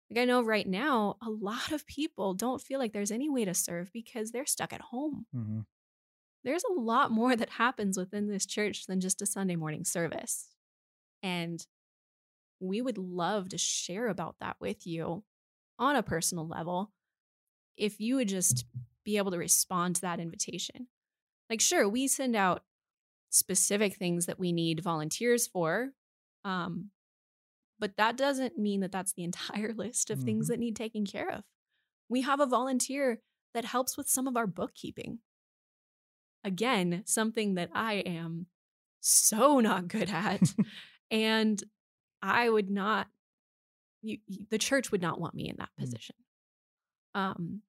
Like 0.10 0.22
I 0.22 0.26
know 0.26 0.42
right 0.44 0.68
now, 0.68 1.18
a 1.22 1.30
lot 1.30 1.72
of 1.72 1.86
people 1.86 2.34
don't 2.34 2.62
feel 2.62 2.80
like 2.80 2.94
there's 2.94 3.12
any 3.12 3.30
way 3.30 3.46
to 3.46 3.54
serve 3.54 3.92
because 3.94 4.32
they're 4.32 4.46
stuck 4.46 4.74
at 4.74 4.82
home. 4.82 5.28
Mhm. 5.36 5.66
There's 6.44 6.64
a 6.64 6.80
lot 6.80 7.12
more 7.12 7.36
that 7.36 7.50
happens 7.50 7.98
within 7.98 8.28
this 8.28 8.46
church 8.46 8.86
than 8.88 9.02
just 9.02 9.22
a 9.22 9.26
Sunday 9.26 9.56
morning 9.56 9.84
service. 9.86 10.56
And 11.22 11.66
we 12.60 12.82
would 12.82 12.98
love 12.98 13.50
to 13.50 13.58
share 13.58 14.08
about 14.08 14.38
that 14.40 14.58
with 14.60 14.88
you 14.88 15.24
on 15.78 15.96
a 15.96 16.04
personal 16.04 16.48
level 16.48 16.92
if 17.78 18.00
you 18.00 18.16
would 18.18 18.28
just 18.28 18.66
be 19.06 19.18
able 19.18 19.32
to 19.32 19.38
respond 19.38 19.96
to 19.96 20.02
that 20.02 20.20
invitation. 20.20 20.88
Like, 21.50 21.62
sure, 21.62 21.88
we 21.88 22.08
send 22.08 22.36
out 22.36 22.64
specific 23.30 23.96
things 23.96 24.26
that 24.26 24.40
we 24.40 24.52
need 24.52 24.82
volunteers 24.84 25.48
for. 25.48 25.90
Um, 26.46 26.92
but 27.80 27.96
that 27.98 28.18
doesn't 28.18 28.58
mean 28.58 28.82
that 28.82 28.92
that's 28.92 29.14
the 29.14 29.24
entire 29.32 29.74
list 29.74 30.10
of 30.10 30.20
things 30.24 30.46
Mhm. 30.48 30.50
that 30.50 30.60
need 30.60 30.76
taken 30.76 31.06
care 31.06 31.30
of. 31.30 31.44
We 32.10 32.22
have 32.22 32.40
a 32.40 32.46
volunteer 32.46 33.22
that 33.54 33.66
helps 33.66 33.98
with 33.98 34.10
some 34.10 34.28
of 34.28 34.36
our 34.38 34.48
bookkeeping. 34.48 35.20
Again, 36.44 37.04
something 37.06 37.56
that 37.56 37.70
I 37.74 37.96
am 37.96 38.48
so 39.02 39.60
not 39.60 39.88
good 39.88 40.10
at. 40.10 40.42
and 41.12 41.62
I 42.22 42.50
would 42.50 42.70
not, 42.70 43.08
you, 44.02 44.20
you- 44.28 44.46
the 44.50 44.58
church 44.58 44.92
would 44.92 45.02
not 45.02 45.20
want 45.20 45.36
me 45.36 45.50
in 45.50 45.58
that 45.58 45.70
Mm. 45.78 45.84
position. 45.84 46.16
Um, 47.16 47.62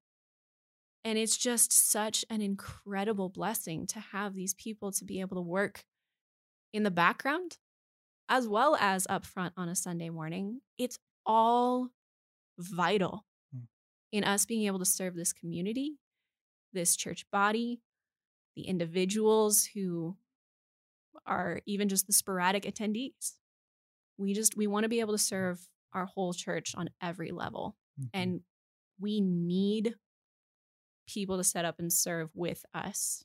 and 1.04 1.18
it's 1.18 1.36
just 1.36 1.72
such 1.72 2.24
an 2.30 2.42
incredible 2.42 3.28
blessing 3.28 3.86
to 3.88 4.00
have 4.00 4.34
these 4.34 4.54
people 4.54 4.92
to 4.92 5.04
be 5.04 5.20
able 5.20 5.36
to 5.36 5.42
work 5.42 5.84
in 6.72 6.82
the 6.84 6.90
background 6.90 7.58
as 8.28 8.48
well 8.48 8.76
as 8.80 9.06
up 9.10 9.26
front 9.26 9.54
on 9.56 9.68
a 9.68 9.76
Sunday 9.76 10.10
morning. 10.10 10.60
It's 10.78 10.98
all 11.26 11.90
vital 12.58 13.26
Mm. 13.54 13.66
in 14.12 14.24
us 14.24 14.46
being 14.46 14.66
able 14.66 14.78
to 14.80 14.84
serve 14.84 15.14
this 15.14 15.32
community, 15.32 15.98
this 16.72 16.96
church 16.96 17.30
body, 17.30 17.82
the 18.56 18.62
individuals 18.62 19.66
who 19.66 20.16
are 21.26 21.60
even 21.66 21.88
just 21.88 22.06
the 22.06 22.12
sporadic 22.12 22.64
attendees. 22.64 23.36
We 24.18 24.34
just 24.34 24.56
we 24.56 24.66
want 24.66 24.84
to 24.84 24.88
be 24.90 25.00
able 25.00 25.14
to 25.14 25.18
serve 25.18 25.68
our 25.92 26.06
whole 26.06 26.32
church 26.32 26.74
on 26.76 26.90
every 27.02 27.32
level 27.32 27.76
Mhm. 27.98 28.10
and 28.14 28.42
we 29.00 29.20
need 29.20 29.96
people 31.06 31.36
to 31.36 31.44
set 31.44 31.64
up 31.64 31.78
and 31.78 31.92
serve 31.92 32.30
with 32.34 32.64
us 32.74 33.24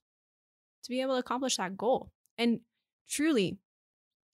to 0.83 0.89
be 0.89 1.01
able 1.01 1.13
to 1.13 1.19
accomplish 1.19 1.57
that 1.57 1.77
goal. 1.77 2.11
And 2.37 2.61
truly, 3.09 3.57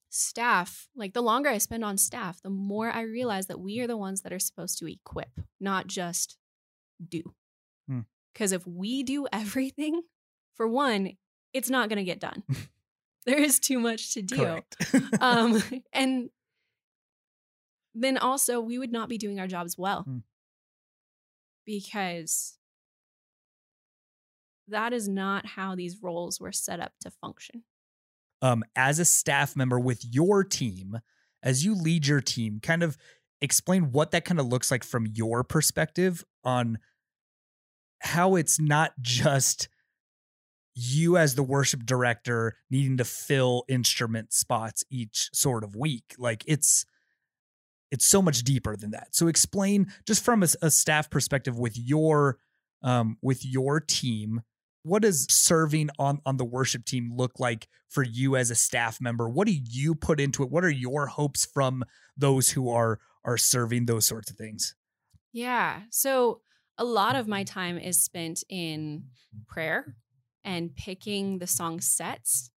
staff, 0.09 0.89
like 0.95 1.13
the 1.13 1.21
longer 1.21 1.49
I 1.49 1.57
spend 1.57 1.83
on 1.83 1.97
staff, 1.97 2.41
the 2.41 2.49
more 2.49 2.91
I 2.91 3.01
realize 3.01 3.47
that 3.47 3.59
we 3.59 3.79
are 3.79 3.87
the 3.87 3.97
ones 3.97 4.21
that 4.21 4.33
are 4.33 4.39
supposed 4.39 4.77
to 4.79 4.91
equip, 4.91 5.39
not 5.59 5.87
just 5.87 6.37
do. 7.05 7.21
Hmm. 7.87 8.01
Because 8.33 8.51
if 8.51 8.67
we 8.67 9.03
do 9.03 9.27
everything, 9.31 10.01
for 10.55 10.67
one, 10.67 11.13
it's 11.53 11.69
not 11.69 11.89
going 11.89 11.97
to 11.97 12.03
get 12.03 12.19
done. 12.19 12.43
there 13.25 13.39
is 13.39 13.59
too 13.59 13.79
much 13.79 14.13
to 14.15 14.21
do 14.23 14.59
um 15.21 15.61
and 15.93 16.31
then 17.93 18.17
also 18.17 18.59
we 18.59 18.79
would 18.79 18.91
not 18.91 19.09
be 19.09 19.17
doing 19.17 19.39
our 19.39 19.47
jobs 19.47 19.77
well. 19.77 20.03
Hmm. 20.03 20.17
Because 21.65 22.57
that 24.71 24.93
is 24.93 25.07
not 25.07 25.45
how 25.45 25.75
these 25.75 25.97
roles 26.01 26.39
were 26.39 26.51
set 26.51 26.79
up 26.79 26.93
to 27.01 27.11
function. 27.11 27.63
um, 28.41 28.63
as 28.75 28.99
a 28.99 29.05
staff 29.05 29.55
member 29.55 29.79
with 29.79 30.03
your 30.03 30.43
team, 30.43 30.99
as 31.43 31.63
you 31.63 31.75
lead 31.75 32.07
your 32.07 32.21
team, 32.21 32.59
kind 32.61 32.83
of 32.83 32.97
explain 33.41 33.91
what 33.91 34.11
that 34.11 34.25
kind 34.25 34.39
of 34.39 34.47
looks 34.47 34.71
like 34.71 34.83
from 34.83 35.05
your 35.13 35.43
perspective 35.43 36.23
on 36.43 36.77
how 38.01 38.35
it's 38.35 38.59
not 38.59 38.93
just 38.99 39.69
you 40.73 41.17
as 41.17 41.35
the 41.35 41.43
worship 41.43 41.85
director 41.85 42.55
needing 42.69 42.97
to 42.97 43.03
fill 43.03 43.63
instrument 43.67 44.31
spots 44.33 44.83
each 44.89 45.29
sort 45.33 45.63
of 45.63 45.75
week 45.75 46.15
like 46.17 46.43
it's 46.47 46.85
it's 47.91 48.05
so 48.05 48.21
much 48.21 48.43
deeper 48.43 48.75
than 48.77 48.91
that 48.91 49.09
so 49.11 49.27
explain 49.27 49.91
just 50.07 50.23
from 50.23 50.41
a, 50.43 50.47
a 50.61 50.71
staff 50.71 51.09
perspective 51.09 51.59
with 51.59 51.77
your 51.77 52.37
um 52.83 53.17
with 53.21 53.45
your 53.45 53.81
team 53.81 54.41
what 54.83 55.01
does 55.03 55.27
serving 55.29 55.89
on 55.99 56.21
on 56.25 56.37
the 56.37 56.45
worship 56.45 56.85
team 56.85 57.11
look 57.15 57.39
like 57.39 57.67
for 57.89 58.03
you 58.03 58.35
as 58.35 58.49
a 58.51 58.55
staff 58.55 58.99
member 59.01 59.29
what 59.29 59.47
do 59.47 59.53
you 59.53 59.95
put 59.95 60.19
into 60.19 60.43
it 60.43 60.49
what 60.49 60.63
are 60.63 60.69
your 60.69 61.07
hopes 61.07 61.45
from 61.45 61.83
those 62.17 62.49
who 62.49 62.69
are 62.69 62.99
are 63.23 63.37
serving 63.37 63.85
those 63.85 64.05
sorts 64.05 64.29
of 64.31 64.37
things 64.37 64.75
Yeah. 65.33 65.83
So 65.89 66.41
a 66.77 66.83
lot 66.83 67.15
of 67.15 67.27
my 67.27 67.43
time 67.43 67.77
is 67.77 68.01
spent 68.01 68.43
in 68.49 69.05
prayer 69.47 69.95
and 70.43 70.75
picking 70.75 71.37
the 71.37 71.47
song 71.47 71.79
sets, 71.79 72.51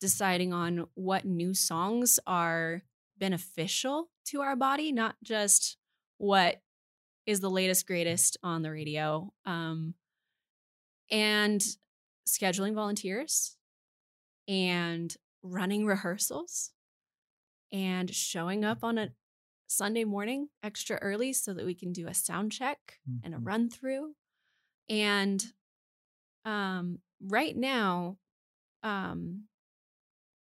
deciding 0.00 0.52
on 0.52 0.86
what 0.94 1.24
new 1.24 1.54
songs 1.54 2.18
are 2.26 2.82
beneficial 3.18 4.10
to 4.26 4.40
our 4.40 4.56
body, 4.56 4.92
not 4.92 5.16
just 5.22 5.76
what 6.18 6.60
is 7.26 7.40
the 7.40 7.50
latest, 7.50 7.86
greatest 7.86 8.36
on 8.42 8.62
the 8.62 8.70
radio. 8.70 9.32
Um, 9.46 9.94
and 11.10 11.64
scheduling 12.26 12.74
volunteers 12.74 13.56
and 14.48 15.16
running 15.42 15.86
rehearsals 15.86 16.72
and 17.72 18.14
showing 18.14 18.64
up 18.64 18.82
on 18.82 18.98
a 18.98 19.10
Sunday 19.66 20.04
morning 20.04 20.48
extra 20.62 20.96
early 20.96 21.32
so 21.32 21.54
that 21.54 21.64
we 21.64 21.74
can 21.74 21.92
do 21.92 22.08
a 22.08 22.14
sound 22.14 22.52
check 22.52 23.00
and 23.22 23.34
a 23.34 23.38
Mhm. 23.38 23.46
run 23.46 23.70
through. 23.70 24.16
And 24.88 25.44
um, 26.44 27.00
right 27.20 27.56
now, 27.56 28.18
um, 28.82 29.48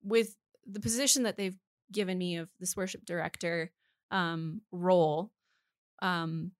with 0.04 0.36
the 0.66 0.80
position 0.80 1.24
that 1.24 1.38
they've 1.38 1.58
given 1.92 2.18
me 2.18 2.38
of 2.38 2.50
this 2.60 2.76
worship 2.76 3.06
director 3.06 3.72
um, 4.12 4.62
role, 4.72 5.32
um, 6.02 6.52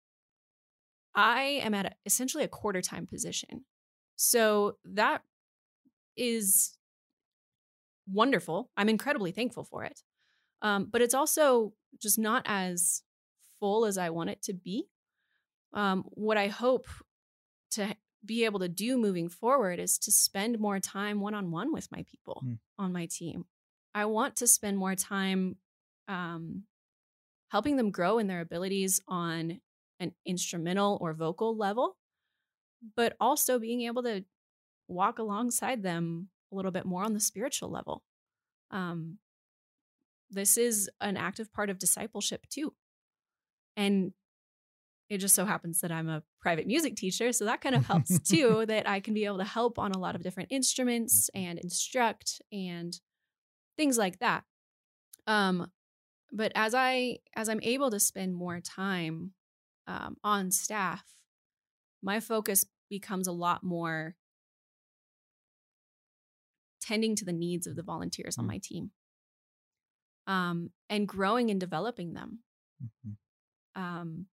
I 1.14 1.42
am 1.64 1.74
at 1.74 1.86
a, 1.86 1.92
essentially 2.06 2.44
a 2.44 2.48
quarter 2.50 2.82
time 2.82 3.08
position. 3.08 3.66
So 4.16 4.78
that 4.86 5.22
is 6.16 6.78
wonderful. 8.12 8.70
I'm 8.78 8.90
incredibly 8.90 9.32
thankful 9.32 9.64
for 9.64 9.84
it. 9.84 10.02
Um, 10.62 10.86
but 10.92 11.02
it's 11.02 11.14
also 11.14 11.74
just 12.02 12.18
not 12.18 12.44
as 12.46 13.04
full 13.60 13.86
as 13.86 13.98
I 13.98 14.10
want 14.10 14.30
it 14.30 14.42
to 14.44 14.54
be. 14.54 14.88
Um, 15.74 16.04
what 16.12 16.38
I 16.38 16.48
hope 16.48 16.88
to 17.72 17.96
be 18.24 18.46
able 18.46 18.60
to 18.60 18.70
do 18.70 18.98
moving 18.98 19.30
forward 19.30 19.80
is 19.80 19.98
to 20.00 20.12
spend 20.12 20.60
more 20.60 20.80
time 20.80 21.20
one 21.20 21.34
on 21.36 21.52
one 21.52 21.74
with 21.74 21.92
my 21.92 22.04
people 22.10 22.42
Mm. 22.46 22.60
on 22.80 22.94
my 22.94 23.06
team. 23.06 23.46
I 23.94 24.06
want 24.06 24.38
to 24.38 24.48
spend 24.48 24.78
more 24.78 24.96
time 24.96 25.58
um, 26.08 26.64
helping 27.50 27.76
them 27.78 27.92
grow 27.92 28.18
in 28.18 28.28
their 28.28 28.42
abilities 28.42 29.00
on 29.08 29.62
an 30.00 30.14
instrumental 30.26 30.98
or 31.02 31.14
vocal 31.14 31.56
level, 31.56 31.98
but 32.96 33.16
also 33.20 33.60
being 33.60 33.82
able 33.82 34.04
to 34.04 34.24
walk 34.88 35.20
alongside 35.20 35.84
them 35.84 36.30
a 36.52 36.56
little 36.56 36.72
bit 36.72 36.86
more 36.86 37.04
on 37.04 37.14
the 37.14 37.20
spiritual 37.20 37.70
level. 37.70 38.04
Um, 38.72 39.18
this 40.30 40.58
is 40.58 40.90
an 41.02 41.18
active 41.18 41.52
part 41.54 41.70
of 41.70 41.80
discipleship 41.80 42.48
too. 42.50 42.74
And 43.78 44.14
it 45.10 45.20
just 45.20 45.36
so 45.36 45.46
happens 45.46 45.82
that 45.82 45.92
I'm 45.92 46.10
a 46.10 46.24
private 46.42 46.66
music 46.66 46.96
teacher. 46.96 47.32
So 47.32 47.46
that 47.46 47.62
kind 47.62 47.76
of 47.76 47.86
helps 47.86 48.20
too, 48.30 48.66
that 48.68 48.90
I 48.90 49.00
can 49.00 49.14
be 49.14 49.26
able 49.26 49.38
to 49.38 49.44
help 49.44 49.78
on 49.78 49.92
a 49.92 50.00
lot 50.00 50.16
of 50.16 50.24
different 50.24 50.52
instruments 50.52 51.30
and 51.36 51.60
instruct 51.60 52.42
and 52.52 53.00
things 53.78 53.98
like 53.98 54.20
that. 54.20 54.44
Um, 55.28 55.72
but 56.32 56.52
as 56.56 56.74
I 56.74 57.20
as 57.36 57.50
I'm 57.50 57.62
able 57.62 57.92
to 57.92 58.00
spend 58.00 58.36
more 58.36 58.60
time 58.60 59.34
um, 59.88 60.18
on 60.24 60.52
staff, 60.52 61.04
my 62.02 62.20
focus 62.20 62.66
becomes 62.90 63.28
a 63.28 63.32
lot 63.32 63.64
more 63.64 64.16
tending 66.82 67.16
to 67.16 67.26
the 67.26 67.34
needs 67.34 67.66
of 67.68 67.76
the 67.76 67.84
volunteers 67.84 68.38
on 68.38 68.46
Mm. 68.46 68.48
my 68.48 68.58
team 68.60 68.92
um, 70.28 70.72
and 70.90 71.08
growing 71.08 71.50
and 71.52 71.60
developing 71.60 72.14
them. 72.14 72.44
Mhm. 72.84 73.18
Um, 73.76 74.30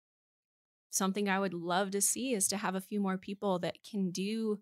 something 0.90 1.30
I 1.30 1.40
would 1.40 1.54
love 1.54 1.92
to 1.92 2.02
see 2.02 2.34
is 2.34 2.48
to 2.50 2.58
have 2.58 2.76
a 2.76 2.82
few 2.82 3.00
more 3.00 3.18
people 3.18 3.60
that 3.60 3.84
can 3.84 4.12
do 4.12 4.62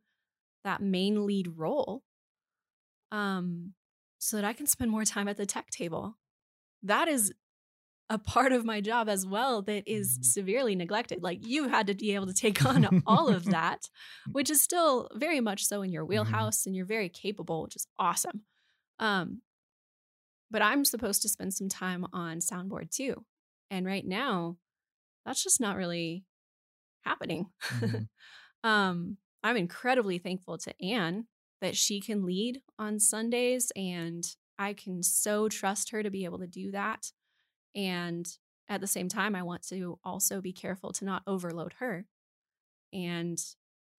that 0.64 0.82
main 0.82 1.26
lead 1.26 1.48
role 1.48 2.04
um, 3.12 3.74
so 4.18 4.38
that 4.38 4.46
I 4.46 4.54
can 4.54 4.68
spend 4.68 4.92
more 4.92 5.06
time 5.06 5.28
at 5.28 5.38
the 5.38 5.46
tech 5.46 5.70
table. 5.70 6.18
That 6.84 7.08
is 7.08 7.34
a 8.10 8.20
part 8.20 8.52
of 8.52 8.66
my 8.66 8.82
job 8.82 9.10
as 9.10 9.26
well 9.26 9.62
that 9.64 9.84
is 9.88 10.20
Mhm. 10.20 10.24
severely 10.24 10.76
neglected. 10.76 11.24
Like 11.24 11.46
you 11.46 11.68
had 11.70 11.88
to 11.88 11.96
be 11.96 12.14
able 12.16 12.28
to 12.28 12.34
take 12.34 12.66
on 12.66 12.88
all 13.08 13.30
of 13.30 13.46
that, 13.46 13.90
which 14.32 14.50
is 14.50 14.62
still 14.62 15.10
very 15.16 15.40
much 15.42 15.66
so 15.66 15.82
in 15.82 15.92
your 15.92 16.06
wheelhouse 16.06 16.66
and 16.66 16.76
you're 16.76 16.86
very 16.86 17.10
capable, 17.10 17.64
which 17.64 17.76
is 17.76 17.88
awesome. 17.98 18.44
Um, 19.00 19.42
but 20.52 20.62
I'm 20.62 20.86
supposed 20.86 21.22
to 21.24 21.30
spend 21.30 21.54
some 21.54 21.70
time 21.70 22.06
on 22.14 22.38
soundboard 22.40 22.92
too. 22.92 23.26
And 23.72 23.86
right 23.86 24.06
now, 24.06 24.58
that's 25.26 25.44
just 25.44 25.62
not 25.62 25.78
really 25.78 26.26
happening. 27.04 27.48
Mhm. 27.72 28.08
um, 28.64 29.18
I'm 29.44 29.58
incredibly 29.58 30.18
thankful 30.20 30.58
to 30.60 30.74
Anne 30.84 31.28
that 31.62 31.76
she 31.78 32.02
can 32.02 32.26
lead 32.26 32.62
on 32.80 33.00
Sundays 33.00 33.72
and 33.76 34.26
I 34.60 34.74
can 34.74 35.04
so 35.04 35.50
trust 35.50 35.92
her 35.92 36.04
to 36.04 36.10
be 36.12 36.26
able 36.26 36.40
to 36.40 36.48
do 36.48 36.72
that. 36.72 37.12
And 37.76 38.28
at 38.70 38.82
the 38.82 38.88
same 38.88 39.10
time, 39.10 39.36
I 39.36 39.44
want 39.44 39.68
to 39.68 40.00
also 40.04 40.42
be 40.42 40.54
careful 40.54 40.92
to 40.94 41.06
not 41.06 41.24
overload 41.28 41.74
her. 41.80 42.06
And 42.94 43.40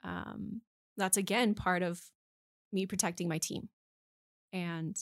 um, 0.03 0.63
that's 0.97 1.17
again 1.17 1.55
part 1.55 1.83
of 1.83 2.01
me 2.73 2.87
protecting 2.87 3.29
my 3.29 3.39
team 3.39 3.69
and 4.53 4.97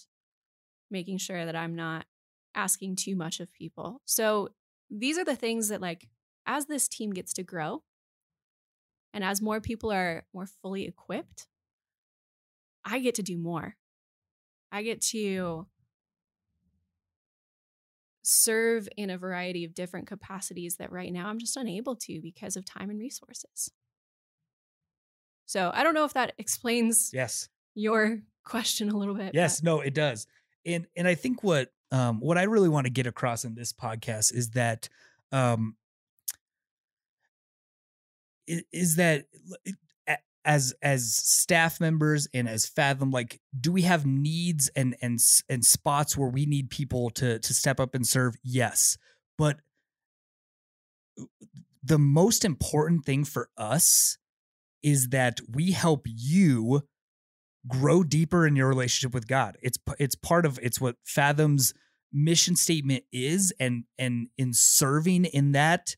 making 0.91 1.19
sure 1.19 1.45
that 1.47 1.57
I'm 1.57 1.75
not 1.75 2.07
asking 2.55 2.97
too 2.97 3.17
much 3.17 3.41
of 3.41 3.53
people. 3.53 4.01
So 4.05 4.51
these 4.91 5.19
are 5.19 5.25
the 5.25 5.37
things 5.37 5.69
that, 5.69 5.81
like, 5.81 6.09
as 6.47 6.67
this 6.67 6.89
team 6.89 7.11
gets 7.13 7.33
to 7.35 7.43
grow 7.43 7.83
and 9.13 9.25
as 9.25 9.41
more 9.41 9.61
people 9.61 9.93
are 9.93 10.25
more 10.35 10.47
fully 10.47 10.87
equipped, 10.87 11.47
I 12.85 12.99
get 12.99 13.15
to 13.15 13.23
do 13.23 13.39
more. 13.39 13.77
I 14.71 14.83
get 14.83 15.01
to 15.03 15.67
serve 18.27 18.89
in 18.97 19.11
a 19.11 19.19
variety 19.19 19.65
of 19.65 19.75
different 19.75 20.07
capacities 20.07 20.77
that 20.77 20.91
right 20.91 21.13
now 21.13 21.29
I'm 21.29 21.39
just 21.39 21.59
unable 21.59 21.95
to 21.97 22.21
because 22.23 22.57
of 22.57 22.65
time 22.65 22.89
and 22.89 22.99
resources. 22.99 23.71
So 25.45 25.71
I 25.75 25.83
don't 25.85 25.93
know 25.93 26.07
if 26.07 26.15
that 26.15 26.33
explains 26.39 27.11
yes 27.13 27.49
your 27.75 28.21
question 28.45 28.89
a 28.89 28.97
little 28.97 29.15
bit. 29.15 29.33
Yes, 29.35 29.61
but- 29.61 29.67
no, 29.67 29.81
it 29.81 29.95
does. 29.95 30.27
And 30.67 30.87
and 30.97 31.07
I 31.07 31.15
think 31.15 31.43
what 31.45 31.71
um 31.93 32.19
what 32.21 32.39
I 32.39 32.45
really 32.45 32.71
want 32.71 32.87
to 32.87 32.91
get 32.91 33.07
across 33.07 33.45
in 33.45 33.55
this 33.55 33.73
podcast 33.75 34.35
is 34.35 34.51
that 34.51 34.89
um 35.31 35.77
is 38.47 38.97
that 38.97 39.27
as 40.45 40.75
as 40.83 41.15
staff 41.15 41.81
members 41.81 42.29
and 42.35 42.49
as 42.49 42.67
fathom 42.67 43.11
like 43.11 43.41
do 43.59 43.73
we 43.73 43.83
have 43.83 44.05
needs 44.05 44.71
and 44.77 44.95
and 45.01 45.19
and 45.49 45.65
spots 45.65 46.17
where 46.17 46.29
we 46.29 46.45
need 46.45 46.69
people 46.71 47.11
to 47.11 47.39
to 47.39 47.55
step 47.55 47.81
up 47.81 47.95
and 47.95 48.07
serve 48.07 48.35
yes 48.43 48.99
but 49.39 49.59
the 51.83 51.99
most 51.99 52.45
important 52.45 53.05
thing 53.05 53.25
for 53.25 53.49
us 53.59 54.19
is 54.83 55.09
that 55.09 55.41
we 55.53 55.73
help 55.73 56.07
you 56.07 56.83
grow 57.67 58.03
deeper 58.03 58.47
in 58.47 58.57
your 58.57 58.69
relationship 58.69 59.15
with 59.15 59.27
God. 59.27 59.57
It's 59.63 59.79
it's 59.99 60.15
part 60.15 60.47
of 60.47 60.59
it's 60.63 60.81
what 60.81 60.97
Fathom's 61.05 61.75
mission 62.13 62.57
statement 62.57 63.05
is 63.13 63.53
and 63.59 63.85
and 63.99 64.29
in 64.39 64.53
serving 64.53 65.25
in 65.27 65.53
that 65.53 65.97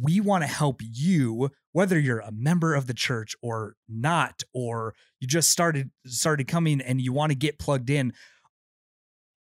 we 0.00 0.20
want 0.20 0.42
to 0.42 0.48
help 0.48 0.80
you 0.82 1.50
whether 1.72 1.98
you're 1.98 2.20
a 2.20 2.32
member 2.32 2.74
of 2.74 2.86
the 2.86 2.94
church 2.94 3.34
or 3.42 3.76
not 3.88 4.42
or 4.52 4.94
you 5.20 5.26
just 5.26 5.50
started 5.50 5.90
started 6.06 6.46
coming 6.46 6.80
and 6.80 7.00
you 7.00 7.12
want 7.12 7.30
to 7.30 7.36
get 7.36 7.58
plugged 7.58 7.90
in 7.90 8.12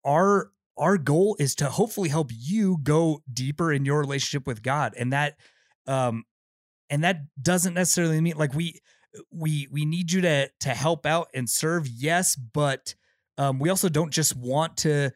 our 0.04 0.50
our 0.76 0.98
goal 0.98 1.36
is 1.38 1.54
to 1.54 1.66
hopefully 1.66 2.08
help 2.08 2.30
you 2.32 2.78
go 2.82 3.22
deeper 3.32 3.72
in 3.72 3.84
your 3.84 4.00
relationship 4.00 4.46
with 4.46 4.62
God. 4.62 4.94
And 4.96 5.12
that 5.12 5.36
um 5.86 6.24
and 6.90 7.04
that 7.04 7.22
doesn't 7.40 7.74
necessarily 7.74 8.20
mean 8.20 8.36
like 8.36 8.54
we 8.54 8.80
we 9.30 9.68
we 9.70 9.84
need 9.84 10.12
you 10.12 10.20
to 10.22 10.50
to 10.60 10.70
help 10.70 11.06
out 11.06 11.28
and 11.34 11.48
serve, 11.48 11.86
yes, 11.86 12.36
but 12.36 12.94
um 13.38 13.58
we 13.58 13.70
also 13.70 13.88
don't 13.88 14.12
just 14.12 14.36
want 14.36 14.76
to 14.78 15.10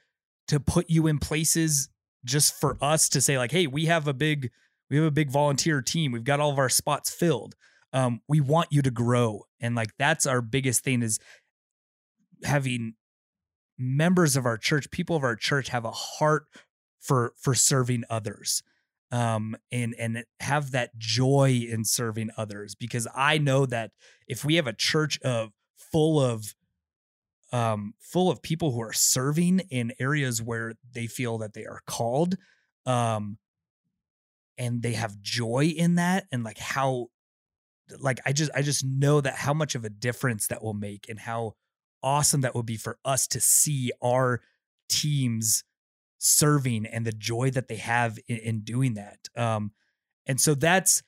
to 0.49 0.61
put 0.61 0.88
you 0.88 1.07
in 1.07 1.19
places 1.19 1.88
just 2.25 2.59
for 2.59 2.77
us 2.81 3.09
to 3.11 3.21
say 3.21 3.38
like, 3.38 3.53
hey, 3.53 3.67
we 3.67 3.87
have 3.87 4.09
a 4.09 4.14
big 4.14 4.51
we 4.90 4.96
have 4.96 5.07
a 5.07 5.11
big 5.11 5.31
volunteer 5.31 5.83
team. 5.83 6.12
We've 6.12 6.24
got 6.24 6.40
all 6.40 6.51
of 6.51 6.59
our 6.59 6.68
spots 6.68 7.11
filled. 7.11 7.55
Um, 7.92 8.20
we 8.29 8.40
want 8.40 8.68
you 8.70 8.83
to 8.83 8.90
grow. 8.90 9.44
And 9.61 9.74
like 9.74 9.90
that's 9.98 10.27
our 10.27 10.42
biggest 10.42 10.85
thing 10.85 11.03
is 11.03 11.18
having 12.44 12.94
members 13.79 14.37
of 14.37 14.44
our 14.44 14.59
church, 14.59 14.90
people 14.90 15.16
of 15.16 15.24
our 15.24 15.37
church 15.37 15.68
have 15.68 15.85
a 15.85 15.90
heart 15.90 16.46
for 17.01 17.33
for 17.37 17.55
serving 17.55 18.05
others. 18.11 18.62
Um 19.11 19.57
and 19.72 19.94
and 19.98 20.24
have 20.40 20.72
that 20.72 20.98
joy 20.98 21.66
in 21.70 21.85
serving 21.85 22.31
others 22.37 22.74
because 22.74 23.09
I 23.14 23.38
know 23.38 23.64
that 23.66 23.92
if 24.27 24.44
we 24.44 24.57
have 24.57 24.66
a 24.66 24.74
church 24.74 25.18
of 25.22 25.53
full 25.79 26.20
of 26.20 26.55
um 27.53 27.94
full 27.98 28.31
of 28.31 28.42
people 28.42 28.72
who 28.72 28.83
are 28.83 28.92
serving 28.92 29.61
in 29.70 29.92
areas 29.98 30.42
where 30.42 30.74
they 30.92 31.07
feel 31.07 31.38
that 31.38 31.55
they 31.55 31.64
are 31.64 31.81
called 31.87 32.35
um 32.85 33.38
and 34.59 34.83
they 34.83 34.92
have 34.92 35.21
joy 35.21 35.73
in 35.77 35.94
that 35.94 36.27
and 36.33 36.44
like 36.44 36.59
how 36.59 37.07
like 38.01 38.21
I 38.27 38.33
just 38.33 38.51
I 38.55 38.62
just 38.62 38.85
know 38.85 39.21
that 39.21 39.35
how 39.35 39.55
much 39.55 39.75
of 39.75 39.85
a 39.85 39.90
difference 39.90 40.49
that 40.49 40.62
will 40.62 40.75
make 40.75 41.07
and 41.09 41.18
how 41.18 41.55
awesome 42.03 42.42
that 42.42 42.55
would 42.55 42.66
be 42.66 42.77
for 42.77 42.99
us 43.05 43.27
to 43.29 43.40
see 43.40 43.90
our 44.03 44.40
teams 44.88 45.64
serving 46.18 46.87
and 46.87 47.07
the 47.07 47.12
joy 47.12 47.51
that 47.51 47.68
they 47.68 47.77
have 47.77 48.18
in, 48.29 48.38
in 48.38 48.61
doing 48.61 48.94
that. 48.94 49.18
Um, 49.37 49.73
and 50.27 50.40
so 50.40 50.55
that's 50.55 51.03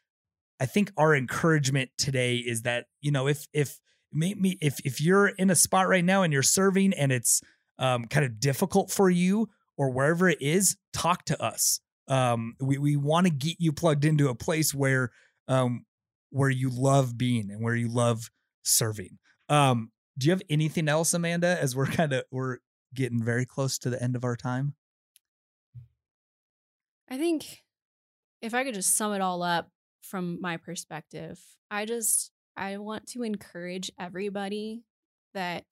I 0.60 0.66
think 0.66 0.92
our 0.96 1.14
encouragement 1.14 1.90
today 1.98 2.36
is 2.36 2.62
that 2.62 2.86
you 3.00 3.10
know 3.10 3.26
if 3.26 3.46
if 3.52 3.78
maybe 4.12 4.58
if 4.60 4.78
if 4.84 5.00
you're 5.00 5.28
in 5.28 5.50
a 5.50 5.54
spot 5.54 5.88
right 5.88 6.04
now 6.04 6.22
and 6.22 6.32
you're 6.32 6.42
serving 6.42 6.92
and 6.94 7.12
it's 7.12 7.42
um, 7.78 8.04
kind 8.06 8.26
of 8.26 8.40
difficult 8.40 8.90
for 8.90 9.08
you 9.08 9.48
or 9.76 9.90
wherever 9.90 10.28
it 10.28 10.40
is, 10.42 10.76
talk 10.92 11.24
to 11.24 11.42
us. 11.42 11.80
Um, 12.10 12.56
we 12.60 12.76
we 12.76 12.96
want 12.96 13.26
to 13.26 13.32
get 13.32 13.56
you 13.58 13.72
plugged 13.72 14.04
into 14.04 14.28
a 14.28 14.34
place 14.34 14.74
where 14.74 15.10
um, 15.48 15.86
where 16.30 16.50
you 16.50 16.68
love 16.68 17.16
being 17.16 17.50
and 17.50 17.62
where 17.62 17.74
you 17.74 17.88
love 17.88 18.30
serving. 18.64 19.18
Um, 19.48 19.92
do 20.18 20.26
you 20.26 20.32
have 20.32 20.42
anything 20.50 20.88
else, 20.88 21.14
Amanda? 21.14 21.56
As 21.60 21.74
we're 21.74 21.86
kind 21.86 22.12
of 22.12 22.24
we're 22.30 22.58
getting 22.94 23.22
very 23.22 23.46
close 23.46 23.78
to 23.78 23.90
the 23.90 24.02
end 24.02 24.16
of 24.16 24.24
our 24.24 24.36
time. 24.36 24.74
I 27.08 27.16
think 27.16 27.62
if 28.42 28.54
I 28.54 28.64
could 28.64 28.74
just 28.74 28.96
sum 28.96 29.12
it 29.12 29.20
all 29.20 29.42
up 29.42 29.70
from 30.02 30.40
my 30.40 30.56
perspective, 30.56 31.40
I 31.70 31.84
just 31.84 32.32
I 32.56 32.76
want 32.78 33.06
to 33.08 33.22
encourage 33.22 33.90
everybody 33.98 34.84
that 35.32 35.64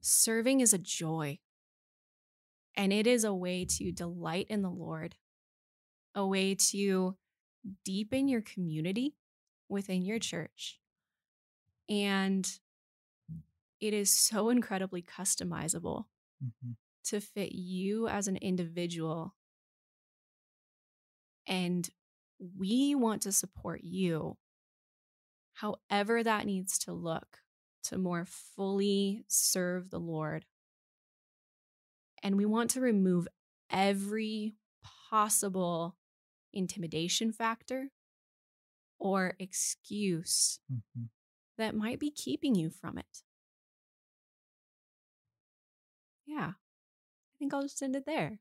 serving 0.00 0.60
is 0.60 0.72
a 0.72 0.78
joy. 0.78 1.38
And 2.76 2.92
it 2.92 3.06
is 3.06 3.24
a 3.24 3.34
way 3.34 3.64
to 3.64 3.92
delight 3.92 4.46
in 4.48 4.62
the 4.62 4.70
Lord, 4.70 5.14
a 6.14 6.26
way 6.26 6.54
to 6.54 7.16
deepen 7.84 8.28
your 8.28 8.42
community 8.42 9.14
within 9.68 10.02
your 10.02 10.18
church. 10.18 10.80
And 11.88 12.50
it 13.80 13.94
is 13.94 14.10
so 14.12 14.48
incredibly 14.48 15.02
customizable 15.02 16.06
mm-hmm. 16.44 16.72
to 17.04 17.20
fit 17.20 17.52
you 17.52 18.08
as 18.08 18.28
an 18.28 18.36
individual. 18.36 19.34
And 21.46 21.88
we 22.56 22.94
want 22.94 23.22
to 23.22 23.32
support 23.32 23.82
you, 23.84 24.36
however 25.54 26.22
that 26.22 26.46
needs 26.46 26.78
to 26.80 26.92
look, 26.92 27.38
to 27.84 27.98
more 27.98 28.24
fully 28.24 29.24
serve 29.28 29.90
the 29.90 30.00
Lord. 30.00 30.46
And 32.24 32.36
we 32.36 32.46
want 32.46 32.70
to 32.70 32.80
remove 32.80 33.28
every 33.70 34.54
possible 35.10 35.94
intimidation 36.52 37.32
factor 37.32 37.90
or 38.98 39.34
excuse 39.38 40.58
mm-hmm. 40.72 41.04
that 41.58 41.76
might 41.76 42.00
be 42.00 42.10
keeping 42.10 42.54
you 42.54 42.70
from 42.70 42.96
it. 42.96 43.22
Yeah. 46.26 46.52
I 46.52 47.38
think 47.38 47.52
I'll 47.52 47.62
just 47.62 47.82
end 47.82 47.96
it 47.96 48.06
there. 48.06 48.38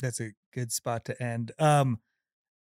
That's 0.00 0.20
a 0.20 0.30
good 0.54 0.70
spot 0.70 1.04
to 1.06 1.20
end. 1.20 1.50
Um 1.58 1.98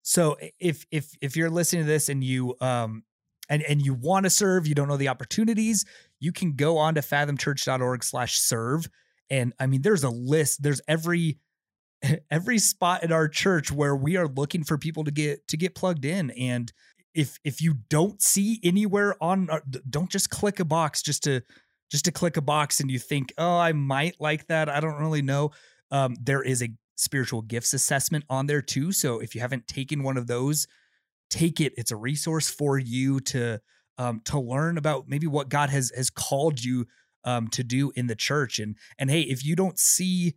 so 0.02 0.38
if 0.58 0.86
if 0.90 1.14
if 1.20 1.36
you're 1.36 1.50
listening 1.50 1.82
to 1.82 1.88
this 1.88 2.08
and 2.08 2.24
you 2.24 2.56
um 2.62 3.02
and 3.50 3.62
and 3.62 3.84
you 3.84 3.92
want 3.92 4.24
to 4.24 4.30
serve, 4.30 4.66
you 4.66 4.74
don't 4.74 4.88
know 4.88 4.96
the 4.96 5.08
opportunities, 5.08 5.84
you 6.20 6.32
can 6.32 6.54
go 6.54 6.78
on 6.78 6.94
to 6.94 7.02
fathomchurch.org 7.02 8.02
slash 8.02 8.38
serve. 8.38 8.88
And 9.30 9.52
I 9.58 9.66
mean, 9.66 9.82
there's 9.82 10.04
a 10.04 10.10
list, 10.10 10.62
there's 10.62 10.80
every 10.88 11.38
every 12.30 12.58
spot 12.58 13.02
in 13.02 13.12
our 13.12 13.28
church 13.28 13.72
where 13.72 13.96
we 13.96 14.16
are 14.16 14.28
looking 14.28 14.64
for 14.64 14.78
people 14.78 15.04
to 15.04 15.10
get 15.10 15.46
to 15.48 15.56
get 15.56 15.74
plugged 15.74 16.04
in. 16.04 16.30
And 16.32 16.72
if 17.14 17.38
if 17.44 17.60
you 17.60 17.74
don't 17.88 18.22
see 18.22 18.60
anywhere 18.62 19.16
on 19.22 19.50
our, 19.50 19.62
don't 19.88 20.10
just 20.10 20.30
click 20.30 20.60
a 20.60 20.64
box 20.64 21.02
just 21.02 21.24
to 21.24 21.42
just 21.90 22.04
to 22.04 22.12
click 22.12 22.36
a 22.36 22.42
box 22.42 22.80
and 22.80 22.90
you 22.90 22.98
think 22.98 23.32
oh 23.38 23.56
i 23.58 23.72
might 23.72 24.16
like 24.20 24.46
that. 24.48 24.68
I 24.68 24.80
don't 24.80 24.98
really 24.98 25.22
know. 25.22 25.50
Um, 25.90 26.16
there 26.20 26.42
is 26.42 26.62
a 26.62 26.68
spiritual 26.96 27.42
gifts 27.42 27.72
assessment 27.72 28.24
on 28.28 28.46
there 28.46 28.60
too. 28.60 28.92
So 28.92 29.20
if 29.20 29.34
you 29.34 29.40
haven't 29.40 29.66
taken 29.68 30.02
one 30.02 30.16
of 30.16 30.26
those 30.26 30.66
take 31.30 31.60
it. 31.60 31.74
It's 31.76 31.90
a 31.90 31.96
resource 31.96 32.50
for 32.50 32.78
you 32.78 33.20
to 33.20 33.60
um, 33.98 34.20
to 34.26 34.38
learn 34.38 34.78
about 34.78 35.08
maybe 35.08 35.26
what 35.26 35.48
god 35.48 35.70
has 35.70 35.92
has 35.96 36.10
called 36.10 36.62
you 36.62 36.86
um, 37.24 37.48
to 37.48 37.64
do 37.64 37.92
in 37.94 38.06
the 38.06 38.16
church. 38.16 38.58
And 38.58 38.76
and 38.98 39.10
hey 39.10 39.22
if 39.22 39.44
you 39.44 39.56
don't 39.56 39.78
see 39.78 40.34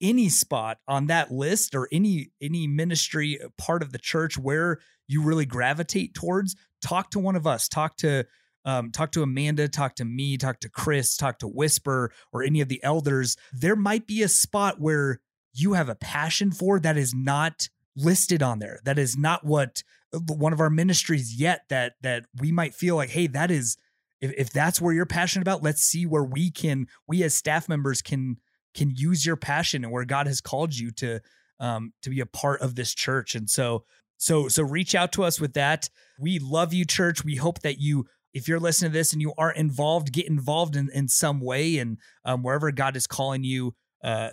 any 0.00 0.28
spot 0.28 0.78
on 0.86 1.06
that 1.06 1.30
list 1.30 1.74
or 1.74 1.88
any 1.92 2.30
any 2.40 2.66
ministry 2.66 3.38
uh, 3.42 3.48
part 3.58 3.82
of 3.82 3.92
the 3.92 3.98
church 3.98 4.38
where 4.38 4.78
you 5.06 5.22
really 5.22 5.46
gravitate 5.46 6.14
towards 6.14 6.54
talk 6.82 7.10
to 7.10 7.18
one 7.18 7.36
of 7.36 7.46
us. 7.46 7.68
Talk 7.68 7.96
to 7.98 8.24
um, 8.64 8.90
talk 8.90 9.12
to 9.12 9.22
amanda 9.22 9.68
talk 9.68 9.94
to 9.96 10.04
me 10.04 10.36
talk 10.36 10.60
to 10.60 10.68
chris 10.68 11.16
talk 11.16 11.38
to 11.38 11.48
whisper 11.48 12.12
or 12.32 12.42
any 12.42 12.60
of 12.60 12.68
the 12.68 12.82
elders. 12.82 13.36
There 13.52 13.76
might 13.76 14.06
be 14.06 14.22
a 14.22 14.28
spot 14.28 14.80
where 14.80 15.20
you 15.54 15.72
have 15.72 15.88
a 15.88 15.94
passion 15.94 16.52
for 16.52 16.78
that 16.80 16.96
is 16.96 17.14
not 17.14 17.68
listed 17.96 18.42
on 18.42 18.58
there. 18.58 18.80
That 18.84 18.98
is 18.98 19.16
not 19.16 19.44
what 19.44 19.82
uh, 20.12 20.18
one 20.18 20.52
of 20.52 20.60
our 20.60 20.70
ministries 20.70 21.40
yet 21.40 21.62
that 21.68 21.94
that 22.02 22.26
we 22.40 22.52
might 22.52 22.74
feel 22.74 22.96
like 22.96 23.10
hey 23.10 23.26
that 23.28 23.50
is 23.50 23.76
if, 24.20 24.32
if 24.36 24.50
that's 24.50 24.80
where 24.80 24.92
you're 24.92 25.06
passionate 25.06 25.42
about 25.42 25.62
let's 25.62 25.82
see 25.82 26.06
where 26.06 26.24
we 26.24 26.50
can 26.50 26.86
we 27.06 27.22
as 27.22 27.34
staff 27.34 27.68
members 27.68 28.02
can 28.02 28.36
can 28.74 28.92
use 28.94 29.26
your 29.26 29.36
passion 29.36 29.84
and 29.84 29.92
where 29.92 30.04
God 30.04 30.26
has 30.26 30.40
called 30.40 30.74
you 30.74 30.90
to 30.92 31.20
um, 31.60 31.92
to 32.02 32.10
be 32.10 32.20
a 32.20 32.26
part 32.26 32.60
of 32.60 32.74
this 32.74 32.94
church. 32.94 33.34
And 33.34 33.48
so 33.48 33.84
so 34.16 34.48
so 34.48 34.62
reach 34.62 34.94
out 34.94 35.12
to 35.12 35.24
us 35.24 35.40
with 35.40 35.54
that. 35.54 35.88
We 36.18 36.38
love 36.38 36.72
you, 36.72 36.84
church. 36.84 37.24
We 37.24 37.36
hope 37.36 37.60
that 37.60 37.78
you 37.78 38.06
if 38.34 38.46
you're 38.46 38.60
listening 38.60 38.92
to 38.92 38.98
this 38.98 39.12
and 39.12 39.22
you 39.22 39.32
are 39.38 39.50
involved, 39.50 40.12
get 40.12 40.28
involved 40.28 40.76
in, 40.76 40.90
in 40.92 41.08
some 41.08 41.40
way 41.40 41.78
and 41.78 41.98
um, 42.24 42.42
wherever 42.42 42.70
God 42.70 42.96
is 42.96 43.06
calling 43.06 43.42
you 43.42 43.74
uh, 44.04 44.30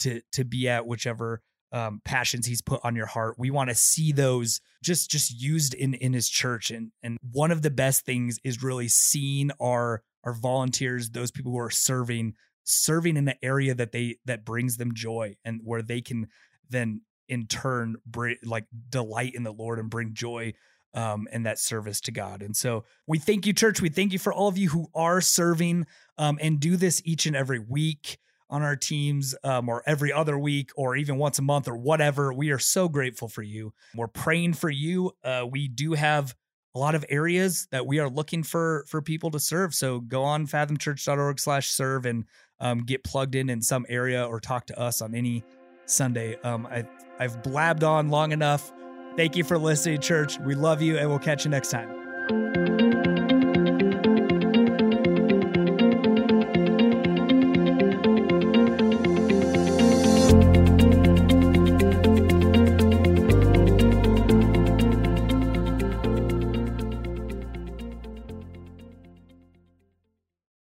to 0.00 0.20
to 0.32 0.44
be 0.44 0.68
at, 0.68 0.86
whichever 0.86 1.42
um, 1.72 2.00
passions 2.04 2.46
He's 2.46 2.62
put 2.62 2.80
on 2.84 2.96
your 2.96 3.06
heart. 3.06 3.36
We 3.38 3.50
want 3.50 3.70
to 3.70 3.74
see 3.74 4.12
those 4.12 4.60
just 4.82 5.10
just 5.10 5.40
used 5.40 5.74
in 5.74 5.94
in 5.94 6.12
His 6.12 6.28
church. 6.28 6.70
And 6.70 6.92
and 7.02 7.18
one 7.32 7.50
of 7.50 7.62
the 7.62 7.70
best 7.70 8.04
things 8.04 8.38
is 8.44 8.62
really 8.62 8.88
seeing 8.88 9.50
our 9.60 10.02
our 10.24 10.32
volunteers, 10.32 11.10
those 11.10 11.30
people 11.30 11.52
who 11.52 11.58
are 11.58 11.70
serving, 11.70 12.34
serving 12.64 13.16
in 13.16 13.24
the 13.24 13.36
area 13.44 13.74
that 13.74 13.92
they 13.92 14.16
that 14.24 14.44
brings 14.44 14.76
them 14.76 14.94
joy 14.94 15.36
and 15.44 15.60
where 15.64 15.82
they 15.82 16.00
can 16.00 16.28
then 16.68 17.02
in 17.28 17.46
turn 17.46 17.96
bring 18.06 18.36
like 18.44 18.66
delight 18.88 19.34
in 19.34 19.42
the 19.42 19.52
Lord 19.52 19.78
and 19.78 19.90
bring 19.90 20.14
joy 20.14 20.52
um, 20.94 21.28
and 21.30 21.44
that 21.46 21.58
service 21.58 22.00
to 22.02 22.12
God. 22.12 22.42
And 22.42 22.56
so 22.56 22.84
we 23.06 23.18
thank 23.18 23.46
you, 23.46 23.52
church. 23.52 23.80
We 23.82 23.90
thank 23.90 24.12
you 24.12 24.18
for 24.18 24.32
all 24.32 24.48
of 24.48 24.56
you 24.56 24.70
who 24.70 24.88
are 24.94 25.20
serving 25.20 25.86
um, 26.16 26.38
and 26.40 26.58
do 26.58 26.76
this 26.76 27.02
each 27.04 27.26
and 27.26 27.36
every 27.36 27.58
week 27.58 28.18
on 28.48 28.62
our 28.62 28.76
teams 28.76 29.34
um, 29.44 29.68
or 29.68 29.82
every 29.86 30.12
other 30.12 30.38
week 30.38 30.70
or 30.76 30.96
even 30.96 31.16
once 31.16 31.38
a 31.38 31.42
month 31.42 31.68
or 31.68 31.76
whatever. 31.76 32.32
We 32.32 32.50
are 32.50 32.58
so 32.58 32.88
grateful 32.88 33.28
for 33.28 33.42
you. 33.42 33.72
We're 33.94 34.06
praying 34.06 34.54
for 34.54 34.70
you. 34.70 35.12
Uh, 35.24 35.46
we 35.50 35.68
do 35.68 35.94
have 35.94 36.34
a 36.74 36.78
lot 36.78 36.94
of 36.94 37.04
areas 37.08 37.66
that 37.70 37.86
we 37.86 37.98
are 37.98 38.08
looking 38.08 38.42
for 38.42 38.84
for 38.86 39.00
people 39.00 39.30
to 39.30 39.40
serve. 39.40 39.74
So 39.74 40.00
go 40.00 40.22
on 40.22 40.46
fathomchurch.org 40.46 41.40
slash 41.40 41.70
serve 41.70 42.04
and 42.04 42.24
um, 42.60 42.80
get 42.80 43.02
plugged 43.02 43.34
in 43.34 43.48
in 43.48 43.62
some 43.62 43.86
area 43.88 44.24
or 44.24 44.40
talk 44.40 44.66
to 44.66 44.78
us 44.78 45.00
on 45.00 45.14
any 45.14 45.42
Sunday. 45.86 46.36
Um, 46.42 46.66
I, 46.66 46.86
I've 47.18 47.42
blabbed 47.42 47.82
on 47.82 48.10
long 48.10 48.32
enough. 48.32 48.72
Thank 49.16 49.36
you 49.36 49.44
for 49.44 49.56
listening, 49.56 50.00
church. 50.00 50.38
We 50.40 50.54
love 50.54 50.82
you, 50.82 50.98
and 50.98 51.08
we'll 51.08 51.18
catch 51.18 51.46
you 51.46 51.50
next 51.50 51.70
time. 51.70 52.65